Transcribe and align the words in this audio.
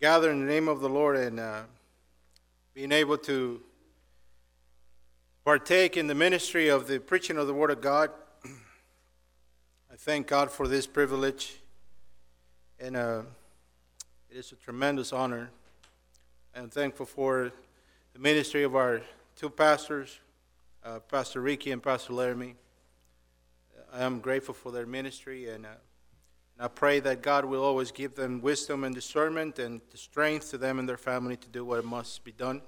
gather 0.00 0.30
in 0.30 0.38
the 0.38 0.46
name 0.46 0.68
of 0.68 0.78
the 0.78 0.88
Lord 0.88 1.16
and 1.16 1.40
uh, 1.40 1.62
being 2.72 2.92
able 2.92 3.18
to 3.18 3.60
partake 5.44 5.96
in 5.96 6.06
the 6.06 6.14
ministry 6.14 6.68
of 6.68 6.86
the 6.86 7.00
preaching 7.00 7.36
of 7.36 7.48
the 7.48 7.54
Word 7.54 7.72
of 7.72 7.80
God. 7.80 8.10
I 8.44 9.96
thank 9.96 10.28
God 10.28 10.52
for 10.52 10.68
this 10.68 10.86
privilege, 10.86 11.56
and 12.78 12.96
uh, 12.96 13.22
it 14.30 14.36
is 14.36 14.52
a 14.52 14.54
tremendous 14.54 15.12
honor. 15.12 15.50
I'm 16.54 16.70
thankful 16.70 17.06
for 17.06 17.50
the 18.12 18.20
ministry 18.20 18.62
of 18.62 18.76
our 18.76 19.00
two 19.34 19.50
pastors, 19.50 20.20
uh, 20.84 21.00
Pastor 21.00 21.40
Ricky 21.40 21.72
and 21.72 21.82
Pastor 21.82 22.12
Laramie. 22.12 22.54
I 23.92 24.04
am 24.04 24.20
grateful 24.20 24.54
for 24.54 24.70
their 24.70 24.86
ministry, 24.86 25.48
and, 25.48 25.66
uh, 25.66 25.70
and 26.58 26.64
I 26.64 26.68
pray 26.68 26.98
that 27.00 27.22
God 27.22 27.44
will 27.44 27.62
always 27.62 27.92
give 27.92 28.16
them 28.16 28.40
wisdom 28.40 28.82
and 28.82 28.92
discernment 28.92 29.60
and 29.60 29.80
the 29.92 29.96
strength 29.96 30.50
to 30.50 30.58
them 30.58 30.80
and 30.80 30.88
their 30.88 30.96
family 30.96 31.36
to 31.36 31.48
do 31.48 31.64
what 31.64 31.84
must 31.84 32.24
be 32.24 32.32
done. 32.32 32.62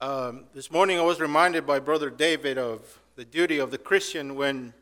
Um, 0.00 0.44
this 0.54 0.70
morning, 0.70 0.98
I 0.98 1.02
was 1.02 1.20
reminded 1.20 1.66
by 1.66 1.80
Brother 1.80 2.08
David 2.08 2.58
of 2.58 3.00
the 3.16 3.24
duty 3.24 3.58
of 3.58 3.72
the 3.72 3.76
Christian 3.76 4.36
when, 4.36 4.72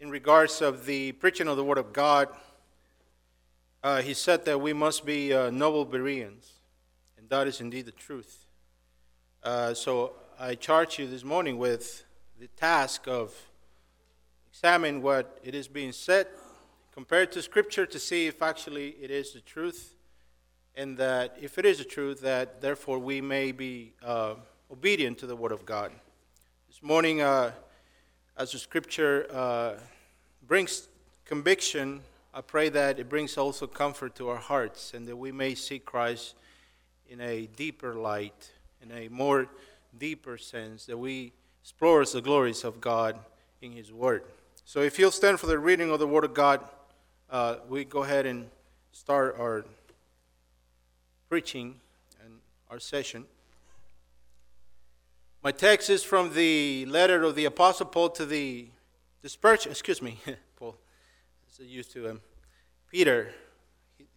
in 0.00 0.10
regards 0.10 0.60
of 0.60 0.84
the 0.84 1.12
preaching 1.12 1.48
of 1.48 1.56
the 1.56 1.64
Word 1.64 1.78
of 1.78 1.94
God, 1.94 2.28
uh, 3.82 4.02
he 4.02 4.12
said 4.12 4.44
that 4.44 4.60
we 4.60 4.74
must 4.74 5.06
be 5.06 5.32
uh, 5.32 5.50
noble 5.50 5.86
Bereans, 5.86 6.52
and 7.16 7.28
that 7.30 7.46
is 7.46 7.60
indeed 7.60 7.86
the 7.86 7.92
truth. 7.92 8.44
Uh, 9.42 9.72
so 9.72 10.12
I 10.38 10.56
charge 10.56 10.98
you 10.98 11.06
this 11.06 11.24
morning 11.24 11.56
with 11.56 12.04
the 12.38 12.48
task 12.48 13.08
of 13.08 13.34
examine 14.58 15.00
what 15.00 15.38
it 15.44 15.54
is 15.54 15.68
being 15.68 15.92
said 15.92 16.26
compared 16.90 17.30
to 17.30 17.40
Scripture 17.40 17.86
to 17.86 17.96
see 17.96 18.26
if 18.26 18.42
actually 18.42 18.88
it 19.00 19.08
is 19.08 19.32
the 19.32 19.40
truth 19.40 19.94
and 20.74 20.98
that 20.98 21.36
if 21.40 21.58
it 21.58 21.64
is 21.64 21.78
the 21.78 21.84
truth, 21.84 22.20
that 22.22 22.60
therefore 22.60 22.98
we 22.98 23.20
may 23.20 23.52
be 23.52 23.92
uh, 24.04 24.34
obedient 24.68 25.16
to 25.16 25.28
the 25.28 25.36
Word 25.36 25.52
of 25.52 25.64
God. 25.64 25.92
This 26.66 26.82
morning, 26.82 27.20
uh, 27.20 27.52
as 28.36 28.50
the 28.50 28.58
Scripture 28.58 29.28
uh, 29.32 29.74
brings 30.44 30.88
conviction, 31.24 32.00
I 32.34 32.40
pray 32.40 32.68
that 32.68 32.98
it 32.98 33.08
brings 33.08 33.38
also 33.38 33.68
comfort 33.68 34.16
to 34.16 34.28
our 34.28 34.38
hearts 34.38 34.92
and 34.92 35.06
that 35.06 35.16
we 35.16 35.30
may 35.30 35.54
see 35.54 35.78
Christ 35.78 36.34
in 37.08 37.20
a 37.20 37.46
deeper 37.54 37.94
light, 37.94 38.50
in 38.82 38.90
a 38.90 39.06
more 39.06 39.46
deeper 39.96 40.36
sense, 40.36 40.84
that 40.86 40.98
we 40.98 41.32
explore 41.62 42.04
the 42.04 42.20
glories 42.20 42.64
of 42.64 42.80
God 42.80 43.20
in 43.62 43.70
His 43.70 43.92
Word. 43.92 44.24
So 44.68 44.82
if 44.82 44.98
you'll 44.98 45.10
stand 45.10 45.40
for 45.40 45.46
the 45.46 45.58
reading 45.58 45.90
of 45.90 45.98
the 45.98 46.06
Word 46.06 46.24
of 46.24 46.34
God, 46.34 46.60
uh, 47.30 47.56
we 47.70 47.86
go 47.86 48.02
ahead 48.02 48.26
and 48.26 48.50
start 48.92 49.36
our 49.38 49.64
preaching 51.30 51.76
and 52.22 52.34
our 52.68 52.78
session. 52.78 53.24
My 55.42 55.52
text 55.52 55.88
is 55.88 56.04
from 56.04 56.34
the 56.34 56.84
letter 56.84 57.22
of 57.22 57.34
the 57.34 57.46
Apostle 57.46 57.86
Paul 57.86 58.10
to 58.10 58.26
the 58.26 58.68
dispersion, 59.22 59.72
excuse 59.72 60.02
me, 60.02 60.18
Paul, 60.56 60.76
as 61.50 61.60
I 61.60 61.64
used 61.64 61.90
to 61.92 62.06
him, 62.06 62.20
Peter, 62.90 63.32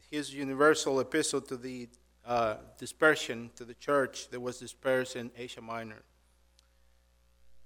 his 0.09 0.33
universal 0.33 0.99
epistle 0.99 1.39
to 1.39 1.55
the 1.55 1.87
uh, 2.25 2.55
dispersion 2.77 3.51
to 3.55 3.63
the 3.63 3.75
church 3.75 4.27
that 4.31 4.41
was 4.41 4.59
dispersed 4.59 5.15
in 5.15 5.31
Asia 5.37 5.61
Minor. 5.61 6.01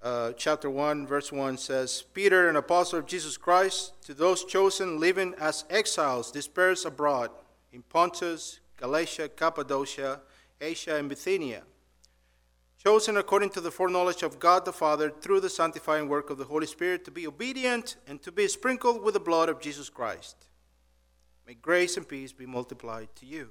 Uh, 0.02 0.34
chapter 0.34 0.70
1, 0.70 1.08
verse 1.08 1.32
1 1.32 1.58
says, 1.58 2.04
Peter, 2.14 2.48
an 2.48 2.56
apostle 2.56 3.00
of 3.00 3.08
Jesus 3.08 3.38
Christ, 3.38 3.94
to 4.04 4.14
those 4.14 4.44
chosen 4.46 5.00
living 5.00 5.34
as 5.40 5.66
exiles 5.70 6.32
dispersed 6.32 6.86
abroad 6.86 7.32
in 7.74 7.82
Pontus, 7.82 8.60
Galatia, 8.78 9.30
Cappadocia, 9.30 10.22
Asia, 10.62 10.96
and 10.96 11.10
Bithynia, 11.10 11.64
chosen 12.78 13.18
according 13.18 13.50
to 13.50 13.62
the 13.62 13.72
foreknowledge 13.72 14.22
of 14.22 14.40
God 14.40 14.64
the 14.64 14.72
Father 14.72 15.10
through 15.10 15.40
the 15.40 15.50
sanctifying 15.50 16.08
work 16.08 16.30
of 16.30 16.38
the 16.38 16.46
Holy 16.46 16.68
Spirit 16.68 17.04
to 17.06 17.12
be 17.12 17.26
obedient 17.26 17.96
and 18.08 18.22
to 18.22 18.32
be 18.32 18.48
sprinkled 18.48 19.02
with 19.02 19.16
the 19.16 19.20
blood 19.20 19.50
of 19.50 19.60
Jesus 19.60 19.90
Christ. 19.90 20.46
May 21.48 21.56
grace 21.56 21.98
and 21.98 22.08
peace 22.08 22.32
be 22.32 22.46
multiplied 22.46 23.10
to 23.16 23.26
you. 23.26 23.50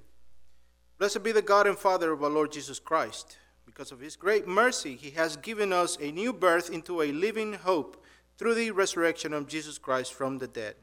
Blessed 0.99 1.23
be 1.23 1.33
the 1.33 1.43
God 1.43 1.67
and 1.67 1.77
Father 1.77 2.13
of 2.13 2.23
our 2.23 2.31
Lord 2.31 2.53
Jesus 2.53 2.79
Christ. 2.79 3.37
Because 3.75 3.91
of 3.91 3.99
his 3.99 4.15
great 4.15 4.47
mercy, 4.47 4.95
he 4.95 5.11
has 5.11 5.37
given 5.37 5.73
us 5.73 5.99
a 6.01 6.13
new 6.13 6.33
birth 6.33 6.71
into 6.71 7.03
a 7.03 7.11
living 7.11 7.55
hope 7.55 8.05
through 8.39 8.55
the 8.55 8.71
resurrection 8.71 9.33
of 9.33 9.49
Jesus 9.49 9.79
Christ 9.79 10.13
from 10.13 10.39
the 10.39 10.47
dead 10.47 10.77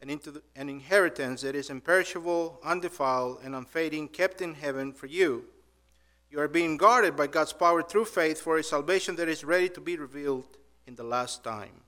and 0.00 0.10
into 0.10 0.32
the, 0.32 0.42
an 0.56 0.68
inheritance 0.68 1.42
that 1.42 1.54
is 1.54 1.70
imperishable, 1.70 2.58
undefiled, 2.64 3.38
and 3.44 3.54
unfading, 3.54 4.08
kept 4.08 4.42
in 4.42 4.54
heaven 4.54 4.92
for 4.92 5.06
you. 5.06 5.44
You 6.30 6.40
are 6.40 6.48
being 6.48 6.76
guarded 6.76 7.14
by 7.14 7.28
God's 7.28 7.52
power 7.52 7.80
through 7.80 8.06
faith 8.06 8.40
for 8.40 8.58
a 8.58 8.64
salvation 8.64 9.14
that 9.16 9.28
is 9.28 9.44
ready 9.44 9.68
to 9.68 9.80
be 9.80 9.96
revealed 9.96 10.58
in 10.88 10.96
the 10.96 11.04
last 11.04 11.44
time. 11.44 11.80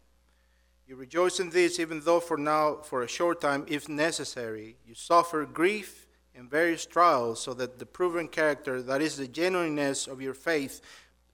You 0.87 0.95
rejoice 0.95 1.41
in 1.41 1.51
this, 1.51 1.81
even 1.81 2.01
though 2.01 2.21
for 2.21 2.37
now, 2.37 2.77
for 2.77 3.03
a 3.03 3.09
short 3.09 3.41
time, 3.41 3.67
if 3.69 3.89
necessary, 3.89 4.77
you 4.87 4.95
suffer 4.95 5.45
grief 5.45 6.06
and 6.37 6.51
various 6.51 6.85
trials, 6.85 7.41
so 7.41 7.55
that 7.55 7.79
the 7.79 7.87
proven 7.87 8.29
character, 8.29 8.83
that 8.83 9.01
is 9.01 9.17
the 9.17 9.27
genuineness 9.27 10.07
of 10.07 10.21
your 10.21 10.35
faith, 10.35 10.81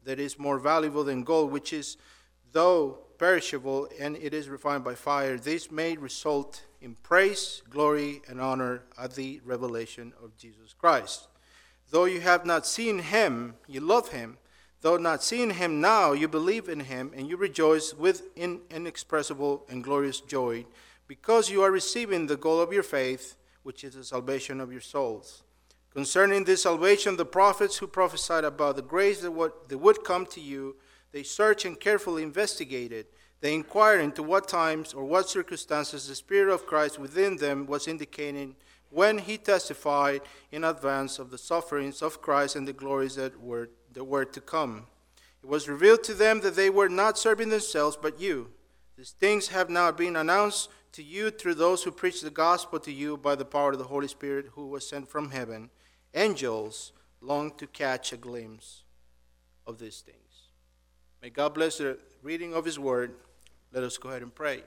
that 0.05 0.21
is 0.21 0.39
more 0.39 0.59
valuable 0.59 1.05
than 1.05 1.25
gold, 1.25 1.51
which 1.51 1.73
is, 1.73 1.97
though 2.53 2.99
perishable, 3.19 3.89
and 4.01 4.17
it 4.17 4.35
is 4.35 4.49
refined 4.49 4.85
by 4.85 4.95
fire, 4.95 5.37
this 5.37 5.71
may 5.71 5.97
result 5.97 6.65
in 6.81 6.97
praise, 7.03 7.63
glory, 7.71 8.23
and 8.29 8.41
honor 8.41 8.83
at 8.99 9.15
the 9.15 9.41
revelation 9.45 10.13
of 10.23 10.37
Jesus 10.37 10.73
Christ. 10.73 11.29
Though 11.91 12.07
you 12.07 12.21
have 12.21 12.45
not 12.45 12.67
seen 12.67 12.99
him, 12.99 13.55
you 13.69 13.81
love 13.81 14.09
him. 14.09 14.39
Though 14.81 14.97
not 14.97 15.23
seeing 15.23 15.51
him 15.51 15.81
now, 15.81 16.11
you 16.13 16.27
believe 16.27 16.69
in 16.69 16.81
him, 16.81 17.13
and 17.15 17.29
you 17.29 17.37
rejoice 17.37 17.95
with 17.95 18.23
inexpressible 18.37 19.65
and 19.69 19.85
glorious 19.85 20.21
joy, 20.21 20.67
because 21.07 21.51
you 21.51 21.63
are 21.63 21.71
receiving 21.71 22.27
the 22.27 22.37
goal 22.37 22.61
of 22.61 22.73
your 22.73 22.83
faith, 22.83 23.37
which 23.63 23.85
is 23.85 23.95
the 23.95 24.05
salvation 24.05 24.61
of 24.61 24.73
your 24.73 24.81
souls. 24.81 25.43
Concerning 25.93 26.45
this 26.45 26.63
salvation, 26.63 27.17
the 27.17 27.25
prophets 27.25 27.77
who 27.77 27.87
prophesied 27.87 28.45
about 28.45 28.77
the 28.77 28.83
grace 28.83 29.21
that 29.21 29.31
would, 29.31 30.05
come 30.05 30.25
to 30.27 30.41
you, 30.41 30.77
they 31.13 31.23
searched 31.23 31.67
and 31.67 31.79
carefully 31.79 32.23
investigated. 32.23 33.07
they 33.41 33.55
inquired 33.55 34.01
into 34.01 34.23
what 34.23 34.49
times 34.49 34.95
or 34.95 35.05
what 35.05 35.29
circumstances 35.29 36.09
the 36.09 36.15
Spirit 36.15 36.53
of 36.53 36.65
Christ 36.65 36.99
within 36.99 37.37
them 37.37 37.67
was 37.67 37.89
indicating 37.89 38.55
when 38.89 39.19
he 39.19 39.37
testified 39.37 40.21
in 40.51 40.65
advance 40.65 41.19
of 41.19 41.31
the 41.31 41.39
sufferings 41.39 42.03
of 42.03 42.23
Christ 42.23 42.57
and 42.57 42.69
the 42.69 42.73
glories 42.73 43.17
that 43.17 43.41
were, 43.41 43.69
that 43.93 44.05
were 44.05 44.25
to 44.25 44.41
come. 44.41 44.87
It 45.43 45.49
was 45.49 45.69
revealed 45.69 46.05
to 46.05 46.15
them 46.15 46.41
that 46.43 46.55
they 46.55 46.71
were 46.71 46.89
not 46.89 47.19
serving 47.19 47.49
themselves, 47.49 47.99
but 48.01 48.21
you. 48.21 48.51
These 48.97 49.15
things 49.19 49.49
have 49.49 49.69
now 49.69 49.91
been 49.91 50.15
announced 50.15 50.71
to 50.93 51.03
you 51.03 51.31
through 51.31 51.55
those 51.55 51.83
who 51.83 51.91
preach 51.91 52.21
the 52.21 52.31
gospel 52.31 52.79
to 52.81 52.93
you 52.93 53.17
by 53.17 53.35
the 53.35 53.45
power 53.45 53.73
of 53.73 53.79
the 53.79 53.85
Holy 53.85 54.09
Spirit 54.09 54.51
who 54.55 54.67
was 54.67 54.87
sent 54.87 55.09
from 55.09 55.31
heaven. 55.31 55.71
Angels 56.15 56.93
long 57.21 57.51
to 57.57 57.67
catch 57.67 58.13
a 58.13 58.17
glimpse 58.17 58.83
of 59.67 59.79
these 59.79 60.01
things. 60.01 60.19
May 61.23 61.31
God 61.31 61.55
bless 61.55 61.79
the 61.79 61.99
reading 62.23 62.53
of 62.55 62.65
His 62.65 62.79
word. 62.79 63.15
Let 63.73 63.85
us 63.85 63.97
go 63.97 64.11
ahead 64.11 64.23
and 64.23 64.35
pray. 64.35 64.63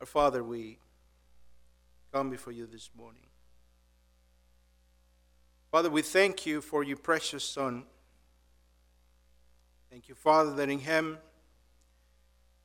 Our 0.00 0.06
Father, 0.06 0.44
we 0.44 0.78
come 2.12 2.28
before 2.28 2.52
you 2.52 2.66
this 2.66 2.90
morning. 2.94 3.22
Father, 5.70 5.88
we 5.88 6.02
thank 6.02 6.44
you 6.44 6.60
for 6.60 6.84
your 6.84 6.98
precious 6.98 7.42
Son. 7.42 7.84
Thank 9.94 10.08
you, 10.08 10.16
Father, 10.16 10.52
that 10.54 10.68
in 10.68 10.80
him 10.80 11.18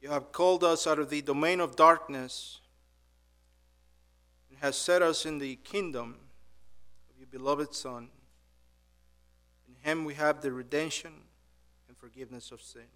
you 0.01 0.09
have 0.09 0.31
called 0.31 0.63
us 0.63 0.87
out 0.87 0.97
of 0.97 1.11
the 1.11 1.21
domain 1.21 1.59
of 1.59 1.75
darkness 1.75 2.59
and 4.49 4.57
has 4.61 4.75
set 4.75 5.03
us 5.03 5.27
in 5.27 5.37
the 5.37 5.57
kingdom 5.57 6.15
of 7.07 7.19
your 7.19 7.27
beloved 7.27 7.75
Son 7.75 8.09
In 9.67 9.75
him 9.87 10.05
we 10.05 10.15
have 10.15 10.41
the 10.41 10.51
redemption 10.51 11.11
and 11.87 11.95
forgiveness 11.95 12.49
of 12.49 12.63
sin. 12.63 12.89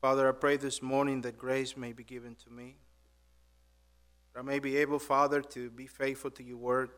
Father, 0.00 0.28
I 0.28 0.32
pray 0.32 0.56
this 0.56 0.82
morning 0.82 1.20
that 1.20 1.38
grace 1.38 1.76
may 1.76 1.92
be 1.92 2.02
given 2.02 2.34
to 2.44 2.50
me. 2.50 2.74
That 4.34 4.40
I 4.40 4.42
may 4.42 4.58
be 4.58 4.78
able, 4.78 4.98
Father, 4.98 5.42
to 5.42 5.70
be 5.70 5.86
faithful 5.86 6.32
to 6.32 6.42
your 6.42 6.56
word. 6.56 6.90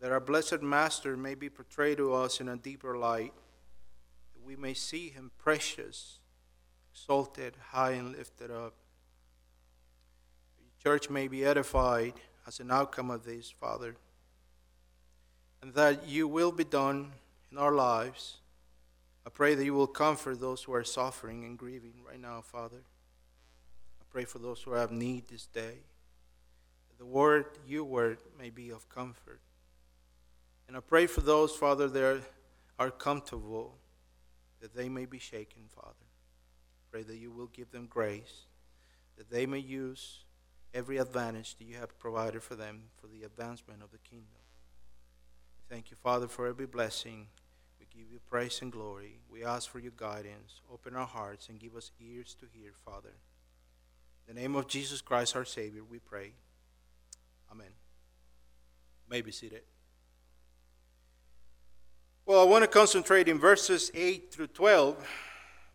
That 0.00 0.10
our 0.10 0.18
blessed 0.18 0.60
Master 0.60 1.16
may 1.16 1.36
be 1.36 1.48
portrayed 1.48 1.98
to 1.98 2.14
us 2.14 2.40
in 2.40 2.48
a 2.48 2.56
deeper 2.56 2.98
light. 2.98 3.32
We 4.48 4.56
may 4.56 4.74
see 4.74 5.10
him 5.10 5.30
precious, 5.38 6.18
exalted, 6.92 7.54
high, 7.70 7.92
and 7.92 8.16
lifted 8.16 8.50
up. 8.50 8.74
Your 10.58 10.82
church 10.82 11.08
may 11.08 11.28
be 11.28 11.44
edified 11.44 12.14
as 12.46 12.58
an 12.58 12.72
outcome 12.72 13.10
of 13.10 13.24
this, 13.24 13.50
Father 13.50 13.94
and 15.60 15.74
that 15.74 16.06
you 16.06 16.28
will 16.28 16.52
be 16.52 16.62
done 16.62 17.10
in 17.50 17.58
our 17.58 17.72
lives 17.72 18.38
I 19.28 19.30
pray 19.30 19.54
that 19.54 19.64
you 19.64 19.74
will 19.74 19.86
comfort 19.86 20.40
those 20.40 20.62
who 20.62 20.72
are 20.72 20.82
suffering 20.82 21.44
and 21.44 21.58
grieving 21.58 21.92
right 22.08 22.18
now, 22.18 22.40
Father. 22.40 22.78
I 24.00 24.04
pray 24.08 24.24
for 24.24 24.38
those 24.38 24.62
who 24.62 24.72
have 24.72 24.90
need 24.90 25.28
this 25.28 25.44
day. 25.44 25.74
That 26.88 26.98
the 26.98 27.04
word, 27.04 27.44
your 27.66 27.84
word, 27.84 28.20
may 28.38 28.48
be 28.48 28.70
of 28.70 28.88
comfort. 28.88 29.40
And 30.66 30.78
I 30.78 30.80
pray 30.80 31.06
for 31.06 31.20
those, 31.20 31.54
Father, 31.54 31.88
that 31.88 32.22
are 32.78 32.90
comfortable, 32.90 33.76
that 34.60 34.74
they 34.74 34.88
may 34.88 35.04
be 35.04 35.18
shaken, 35.18 35.62
Father. 35.68 35.94
Pray 36.90 37.02
that 37.02 37.16
you 37.16 37.30
will 37.30 37.46
give 37.46 37.70
them 37.70 37.86
grace, 37.86 38.46
that 39.16 39.30
they 39.30 39.46
may 39.46 39.58
use 39.58 40.24
every 40.74 40.98
advantage 40.98 41.56
that 41.56 41.64
you 41.64 41.76
have 41.76 41.98
provided 41.98 42.42
for 42.42 42.54
them 42.54 42.82
for 43.00 43.06
the 43.06 43.24
advancement 43.24 43.82
of 43.82 43.90
the 43.90 43.98
kingdom. 43.98 44.42
Thank 45.68 45.90
you, 45.90 45.96
Father, 45.96 46.28
for 46.28 46.46
every 46.46 46.66
blessing. 46.66 47.26
We 47.78 47.86
give 47.94 48.10
you 48.10 48.20
praise 48.28 48.60
and 48.62 48.72
glory. 48.72 49.20
We 49.30 49.44
ask 49.44 49.68
for 49.68 49.78
your 49.78 49.92
guidance. 49.96 50.60
Open 50.72 50.94
our 50.96 51.06
hearts 51.06 51.48
and 51.48 51.58
give 51.58 51.76
us 51.76 51.90
ears 52.00 52.34
to 52.40 52.46
hear, 52.52 52.72
Father. 52.84 53.12
In 54.26 54.34
the 54.34 54.40
name 54.40 54.56
of 54.56 54.66
Jesus 54.66 55.00
Christ, 55.00 55.36
our 55.36 55.44
Savior, 55.44 55.82
we 55.88 55.98
pray. 55.98 56.32
Amen. 57.50 57.66
You 57.66 59.10
may 59.10 59.20
be 59.20 59.30
seated. 59.30 59.62
Well, 62.28 62.42
I 62.42 62.44
want 62.44 62.62
to 62.62 62.68
concentrate 62.68 63.26
in 63.26 63.38
verses 63.38 63.90
8 63.94 64.30
through 64.30 64.48
12, 64.48 65.02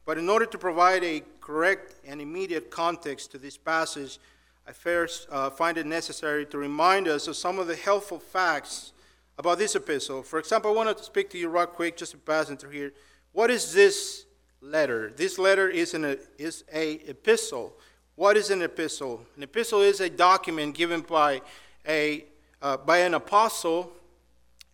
but 0.05 0.19
in 0.19 0.29
order 0.29 0.45
to 0.45 0.57
provide 0.59 1.03
a 1.03 1.23
correct 1.41 1.95
and 2.05 2.21
immediate 2.21 2.69
context 2.69 3.31
to 3.31 3.39
this 3.39 3.57
passage, 3.57 4.19
I 4.67 4.71
first 4.71 5.27
uh, 5.31 5.49
find 5.49 5.79
it 5.79 5.87
necessary 5.87 6.45
to 6.45 6.59
remind 6.59 7.07
us 7.07 7.27
of 7.27 7.37
some 7.37 7.57
of 7.57 7.65
the 7.65 7.75
helpful 7.75 8.19
facts 8.19 8.93
about 9.39 9.57
this 9.57 9.73
epistle. 9.73 10.21
For 10.21 10.37
example, 10.37 10.69
I 10.69 10.75
want 10.75 10.95
to 10.95 11.03
speak 11.03 11.31
to 11.31 11.39
you 11.39 11.49
real 11.49 11.65
quick, 11.65 11.97
just 11.97 12.11
to 12.11 12.19
pass 12.19 12.49
through 12.49 12.69
here. 12.69 12.93
What 13.31 13.49
is 13.49 13.73
this 13.73 14.27
letter? 14.61 15.09
This 15.09 15.39
letter 15.39 15.67
is 15.69 15.95
an 15.95 16.19
is 16.37 16.65
a 16.71 16.99
epistle. 17.09 17.73
What 18.13 18.37
is 18.37 18.51
an 18.51 18.61
epistle? 18.61 19.25
An 19.35 19.41
epistle 19.41 19.81
is 19.81 20.01
a 20.01 20.09
document 20.11 20.75
given 20.75 21.01
by 21.01 21.41
a 21.87 22.25
uh, 22.61 22.77
by 22.77 22.99
an 22.99 23.15
apostle. 23.15 23.91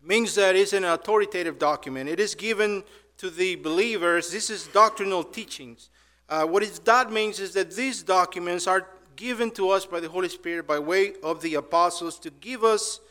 Means 0.01 0.35
that 0.35 0.55
it's 0.55 0.73
an 0.73 0.85
authoritative 0.85 1.59
document. 1.59 2.09
It 2.09 2.19
is 2.19 2.33
given 2.33 2.83
to 3.17 3.29
the 3.29 3.55
believers. 3.55 4.31
This 4.31 4.49
is 4.49 4.67
doctrinal 4.67 5.23
teachings. 5.23 5.89
Uh, 6.29 6.45
what 6.45 6.63
it, 6.63 6.79
that 6.85 7.11
means 7.11 7.39
is 7.39 7.53
that 7.53 7.75
these 7.75 8.01
documents 8.01 8.65
are 8.65 8.87
given 9.15 9.51
to 9.51 9.69
us 9.69 9.85
by 9.85 9.99
the 9.99 10.07
Holy 10.07 10.29
Spirit 10.29 10.65
by 10.65 10.79
way 10.79 11.13
of 11.21 11.41
the 11.41 11.55
apostles 11.55 12.17
to 12.19 12.29
give 12.29 12.63
us 12.63 13.01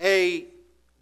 a 0.00 0.44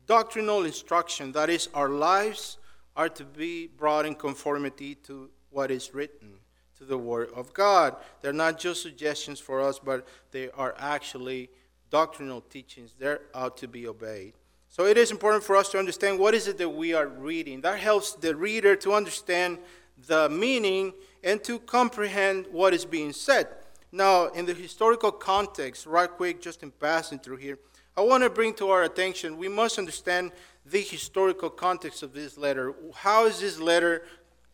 doctrinal 0.07 0.65
instruction 0.65 1.33
that 1.33 1.51
is, 1.51 1.69
our 1.75 1.89
lives 1.89 2.59
are 2.95 3.09
to 3.09 3.25
be 3.25 3.67
brought 3.67 4.07
in 4.07 4.15
conformity 4.15 4.95
to 4.95 5.31
what 5.51 5.71
is 5.71 5.93
written, 5.93 6.35
to 6.79 6.85
the 6.85 6.99
Word 6.99 7.31
of 7.35 7.53
God. 7.53 7.97
They're 8.21 8.33
not 8.33 8.59
just 8.59 8.83
suggestions 8.83 9.41
for 9.41 9.61
us, 9.61 9.79
but 9.79 10.07
they 10.31 10.51
are 10.51 10.75
actually 10.79 11.51
doctrinal 11.91 12.43
teachings. 12.43 12.95
They're 12.99 13.23
out 13.35 13.57
to 13.59 13.69
be 13.69 13.89
obeyed. 13.89 14.35
So 14.73 14.87
it 14.87 14.97
is 14.97 15.11
important 15.11 15.45
for 15.45 15.55
us 15.55 15.69
to 15.73 15.79
understand 15.79 16.19
what 16.19 16.33
is 16.33 16.49
it 16.49 16.57
that 16.57 16.71
we 16.71 16.95
are 16.95 17.07
reading. 17.07 17.61
That 17.61 17.79
helps 17.79 18.15
the 18.15 18.35
reader 18.35 18.75
to 18.77 18.95
understand 18.95 19.59
the 20.07 20.31
meaning 20.31 20.95
and 21.23 21.45
to 21.45 21.59
comprehend 21.59 22.47
what 22.51 22.73
is 22.73 22.87
being 22.87 23.13
said. 23.13 23.49
Now, 23.93 24.29
in 24.29 24.47
the 24.47 24.55
historical 24.55 25.13
context, 25.13 25.85
right 25.85 26.11
quick, 26.11 26.41
just 26.41 26.63
in 26.63 26.71
passing 26.71 27.19
through 27.19 27.37
here, 27.37 27.59
I 27.99 28.01
want 28.01 28.23
to 28.23 28.31
bring 28.31 28.55
to 28.55 28.71
our 28.71 28.85
attention 28.85 29.37
we 29.37 29.47
must 29.47 29.79
understand 29.79 30.33
the 30.65 30.81
historical 30.81 31.51
context 31.51 32.03
of 32.03 32.15
this 32.15 32.39
letter. 32.39 32.73
How 32.95 33.27
is 33.27 33.41
this 33.41 33.61
letter 33.61 34.05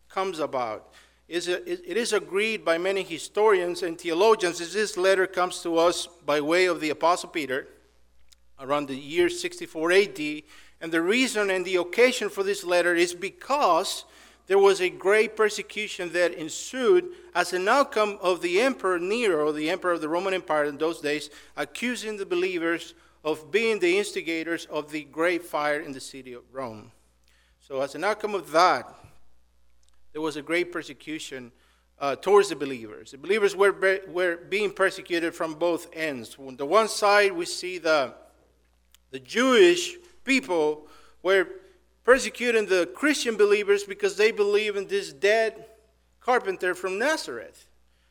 comes 0.09 0.39
about? 0.39 0.91
Is 1.29 1.47
it, 1.47 1.63
it 1.65 1.95
is 1.95 2.11
agreed 2.11 2.65
by 2.65 2.77
many 2.77 3.03
historians 3.03 3.83
and 3.83 3.97
theologians 3.97 4.59
that 4.59 4.73
this 4.73 4.97
letter 4.97 5.27
comes 5.27 5.61
to 5.61 5.77
us 5.77 6.07
by 6.25 6.41
way 6.41 6.65
of 6.65 6.81
the 6.81 6.89
Apostle 6.89 7.29
Peter 7.29 7.69
around 8.59 8.87
the 8.87 8.95
year 8.95 9.29
64 9.29 9.91
AD. 9.91 10.19
And 10.81 10.91
the 10.91 11.01
reason 11.01 11.49
and 11.49 11.65
the 11.65 11.75
occasion 11.77 12.29
for 12.29 12.43
this 12.43 12.63
letter 12.63 12.95
is 12.95 13.13
because 13.13 14.05
there 14.47 14.57
was 14.57 14.81
a 14.81 14.89
great 14.89 15.35
persecution 15.35 16.11
that 16.13 16.33
ensued 16.33 17.09
as 17.35 17.53
an 17.53 17.67
outcome 17.67 18.17
of 18.21 18.41
the 18.41 18.61
Emperor 18.61 18.97
Nero, 18.97 19.51
the 19.51 19.69
emperor 19.69 19.91
of 19.91 20.01
the 20.01 20.09
Roman 20.09 20.33
Empire 20.33 20.65
in 20.65 20.77
those 20.77 21.01
days, 21.01 21.29
accusing 21.55 22.17
the 22.17 22.25
believers 22.25 22.95
of 23.23 23.51
being 23.51 23.79
the 23.79 23.97
instigators 23.97 24.65
of 24.65 24.91
the 24.91 25.03
great 25.03 25.43
fire 25.43 25.79
in 25.81 25.91
the 25.91 25.99
city 25.99 26.33
of 26.33 26.43
Rome. 26.51 26.91
So, 27.59 27.81
as 27.81 27.93
an 27.93 28.03
outcome 28.03 28.33
of 28.33 28.51
that, 28.51 28.91
there 30.13 30.21
was 30.21 30.35
a 30.35 30.41
great 30.41 30.71
persecution 30.71 31.51
uh, 31.99 32.15
towards 32.15 32.49
the 32.49 32.55
believers. 32.55 33.11
The 33.11 33.17
believers 33.17 33.55
were, 33.55 34.01
were 34.07 34.37
being 34.49 34.71
persecuted 34.71 35.35
from 35.35 35.55
both 35.55 35.87
ends. 35.93 36.35
On 36.39 36.55
the 36.55 36.65
one 36.65 36.87
side, 36.87 37.33
we 37.33 37.45
see 37.45 37.77
the, 37.77 38.13
the 39.11 39.19
Jewish 39.19 39.95
people 40.23 40.87
were 41.23 41.47
persecuting 42.03 42.65
the 42.65 42.89
Christian 42.93 43.37
believers 43.37 43.83
because 43.83 44.17
they 44.17 44.31
believe 44.31 44.75
in 44.75 44.87
this 44.87 45.13
dead 45.13 45.65
carpenter 46.19 46.75
from 46.75 46.99
Nazareth. 46.99 47.67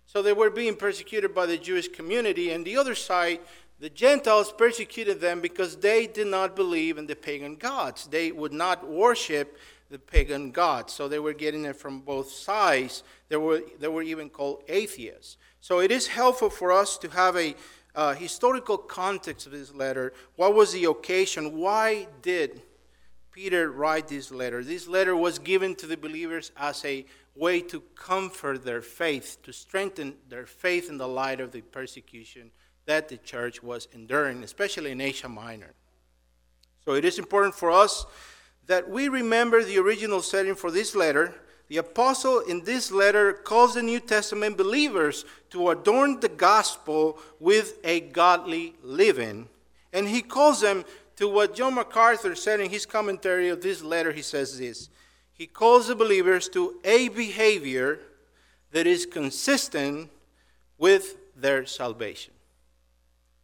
So 0.07 0.23
they 0.23 0.33
were 0.33 0.51
being 0.51 0.77
persecuted 0.77 1.35
by 1.35 1.47
the 1.47 1.59
Jewish 1.59 1.89
community. 1.89 2.51
And 2.51 2.65
the 2.65 2.77
other 2.77 2.95
side, 2.95 3.41
the 3.79 3.91
Gentiles 3.91 4.53
persecuted 4.57 5.21
them 5.21 5.41
because 5.41 5.77
they 5.77 6.07
did 6.07 6.27
not 6.27 6.57
believe 6.57 6.99
in 6.99 7.07
the 7.07 7.15
pagan 7.15 7.57
gods. 7.57 8.07
They 8.07 8.33
would 8.33 8.53
not 8.53 8.89
worship 8.89 9.59
the 9.91 9.99
pagan 9.99 10.51
gods. 10.51 10.93
So 10.93 11.09
they 11.09 11.19
were 11.19 11.33
getting 11.33 11.65
it 11.65 11.77
from 11.77 12.01
both 12.01 12.31
sides. 12.31 13.03
They 13.29 13.37
were, 13.37 13.63
they 13.79 13.89
were 13.89 14.03
even 14.03 14.31
called 14.31 14.63
atheists. 14.69 15.37
So 15.61 15.81
it 15.81 15.91
is 15.91 16.07
helpful 16.07 16.51
for 16.51 16.73
us 16.73 16.99
to 16.99 17.09
have 17.11 17.37
a 17.37 17.55
uh, 17.99 18.15
historical 18.15 18.79
context 18.79 19.47
of 19.47 19.53
this 19.53 19.75
letter. 19.75 20.13
What 20.37 20.55
was 20.55 20.73
the 20.73 20.85
occasion? 20.85 21.59
Why 21.59 22.07
did 22.23 22.63
Peter 23.39 23.71
write 23.71 24.09
this 24.09 24.33
letter. 24.33 24.65
This 24.65 24.89
letter 24.89 25.15
was 25.15 25.39
given 25.39 25.77
to 25.77 25.87
the 25.87 25.97
believers 25.97 26.51
as 26.57 26.85
a 26.85 27.07
way 27.37 27.61
to 27.61 27.81
comfort 27.95 28.65
their 28.65 28.83
faith, 28.83 29.39
to 29.45 29.53
strengthen 29.53 30.17
their 30.29 30.45
faith 30.45 30.89
in 30.89 30.99
the 30.99 31.07
light 31.07 31.39
of 31.39 31.53
the 31.53 31.61
persecution 31.61 32.51
that 32.87 33.09
the 33.09 33.17
church 33.17 33.63
was 33.63 33.87
enduring, 33.93 34.43
especially 34.43 34.91
in 34.91 35.01
Asia 35.01 35.29
Minor. 35.29 35.73
So 36.85 36.95
it 36.95 37.05
is 37.05 37.21
important 37.21 37.55
for 37.55 37.71
us 37.71 38.07
that 38.67 38.91
we 38.91 39.09
remember 39.09 39.63
the 39.63 39.79
original 39.79 40.21
setting 40.21 40.57
for 40.57 40.73
this 40.73 40.97
letter. 40.97 41.33
The 41.69 41.77
apostle 41.77 42.41
in 42.41 42.65
this 42.65 42.91
letter 42.91 43.33
calls 43.33 43.75
the 43.75 43.83
New 43.83 44.01
Testament 44.01 44.57
believers 44.57 45.27
to 45.51 45.69
adorn 45.69 46.21
the 46.21 46.29
gospel 46.29 47.19
with 47.39 47.79
a 47.85 48.01
godly 48.01 48.75
living. 48.83 49.49
And 49.93 50.09
he 50.09 50.23
calls 50.23 50.63
them 50.63 50.85
to 51.17 51.29
what 51.29 51.55
John 51.55 51.75
MacArthur 51.75 52.35
said 52.35 52.61
in 52.61 52.71
his 52.71 52.87
commentary 52.87 53.51
of 53.51 53.61
this 53.61 53.83
letter, 53.83 54.13
he 54.13 54.23
says 54.23 54.59
this. 54.59 54.89
He 55.35 55.47
calls 55.47 55.89
the 55.89 55.95
believers 55.95 56.49
to 56.51 56.81
a 56.85 57.09
behavior 57.09 58.01
that 58.73 58.87
is 58.87 59.05
consistent 59.05 60.11
with 60.79 61.17
their 61.37 61.67
salvation. 61.67 62.33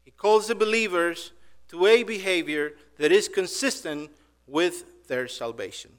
He 0.02 0.10
calls 0.10 0.46
the 0.46 0.54
believers 0.54 1.32
to 1.68 1.87
a 1.87 2.02
behavior 2.04 2.72
that 2.99 3.12
is 3.12 3.28
consistent 3.28 4.10
with 4.46 5.06
their 5.08 5.28
salvation. 5.28 5.90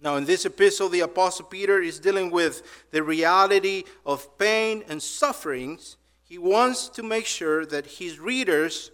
Now, 0.00 0.16
in 0.16 0.24
this 0.24 0.44
epistle, 0.44 0.88
the 0.88 1.00
Apostle 1.00 1.46
Peter 1.46 1.80
is 1.80 1.98
dealing 1.98 2.30
with 2.30 2.62
the 2.92 3.02
reality 3.02 3.84
of 4.06 4.38
pain 4.38 4.84
and 4.88 5.02
sufferings. 5.02 5.96
He 6.22 6.38
wants 6.38 6.88
to 6.90 7.02
make 7.02 7.26
sure 7.26 7.66
that 7.66 7.86
his 7.86 8.20
readers 8.20 8.92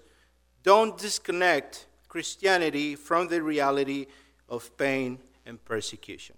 don't 0.63 0.97
disconnect 0.97 1.87
Christianity 2.09 2.95
from 2.95 3.29
the 3.29 3.43
reality 3.43 4.07
of 4.49 4.77
pain 4.79 5.19
and 5.45 5.63
persecution. 5.63 6.37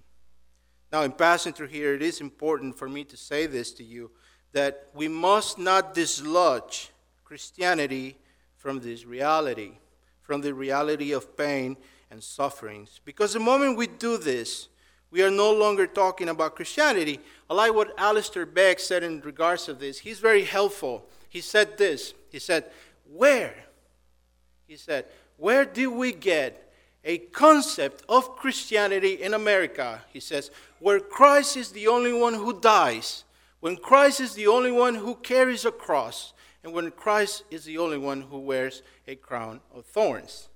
Now, 0.92 1.02
in 1.02 1.12
passing 1.12 1.52
through 1.52 1.68
here, 1.68 1.94
it 1.94 2.02
is 2.02 2.20
important 2.20 2.76
for 2.76 2.88
me 2.88 3.04
to 3.04 3.16
say 3.16 3.46
this 3.46 3.73
to 3.73 3.85
you 3.85 4.11
that 4.52 4.88
we 4.94 5.06
must 5.06 5.58
not 5.58 5.94
dislodge 5.94 6.90
Christianity 7.25 8.16
from 8.56 8.80
this 8.80 9.04
reality, 9.04 9.73
from 10.23 10.40
the 10.40 10.54
reality 10.54 11.12
of 11.12 11.37
pain 11.37 11.76
and 12.10 12.22
sufferings. 12.22 13.00
Because 13.04 13.32
the 13.32 13.40
moment 13.40 13.76
we 13.76 13.86
do 13.86 14.18
this, 14.18 14.68
we 15.10 15.22
are 15.22 15.30
no 15.30 15.52
longer 15.52 15.86
talking 15.86 16.28
about 16.28 16.56
Christianity. 16.56 17.20
I 17.48 17.54
like 17.54 17.75
what 17.75 17.98
Alistair 17.98 18.46
Begg 18.46 18.80
said 18.80 19.02
in 19.02 19.20
regards 19.20 19.68
of 19.68 19.78
this. 19.78 19.98
He's 19.98 20.18
very 20.18 20.44
helpful. 20.44 21.06
He 21.28 21.40
said 21.40 21.78
this. 21.78 22.14
He 22.30 22.38
said, 22.38 22.64
Where 23.12 23.54
he 24.66 24.76
said, 24.76 25.06
Where 25.36 25.64
did 25.64 25.88
we 25.88 26.12
get 26.12 26.72
a 27.04 27.18
concept 27.18 28.04
of 28.08 28.36
Christianity 28.36 29.22
in 29.22 29.34
America? 29.34 30.02
He 30.12 30.20
says, 30.20 30.50
Where 30.80 31.00
Christ 31.00 31.56
is 31.56 31.70
the 31.70 31.88
only 31.88 32.12
one 32.12 32.34
who 32.34 32.60
dies, 32.60 33.25
when 33.60 33.76
Christ 33.76 34.20
is 34.20 34.34
the 34.34 34.48
only 34.48 34.72
one 34.72 34.96
who 34.96 35.14
carries 35.14 35.64
a 35.64 35.72
cross, 35.72 36.32
and 36.64 36.72
when 36.72 36.90
Christ 36.90 37.44
is 37.50 37.64
the 37.64 37.78
only 37.78 37.98
one 37.98 38.22
who 38.22 38.38
wears 38.40 38.82
a 39.06 39.14
crown 39.14 39.60
of 39.75 39.86
thorns. 39.86 40.48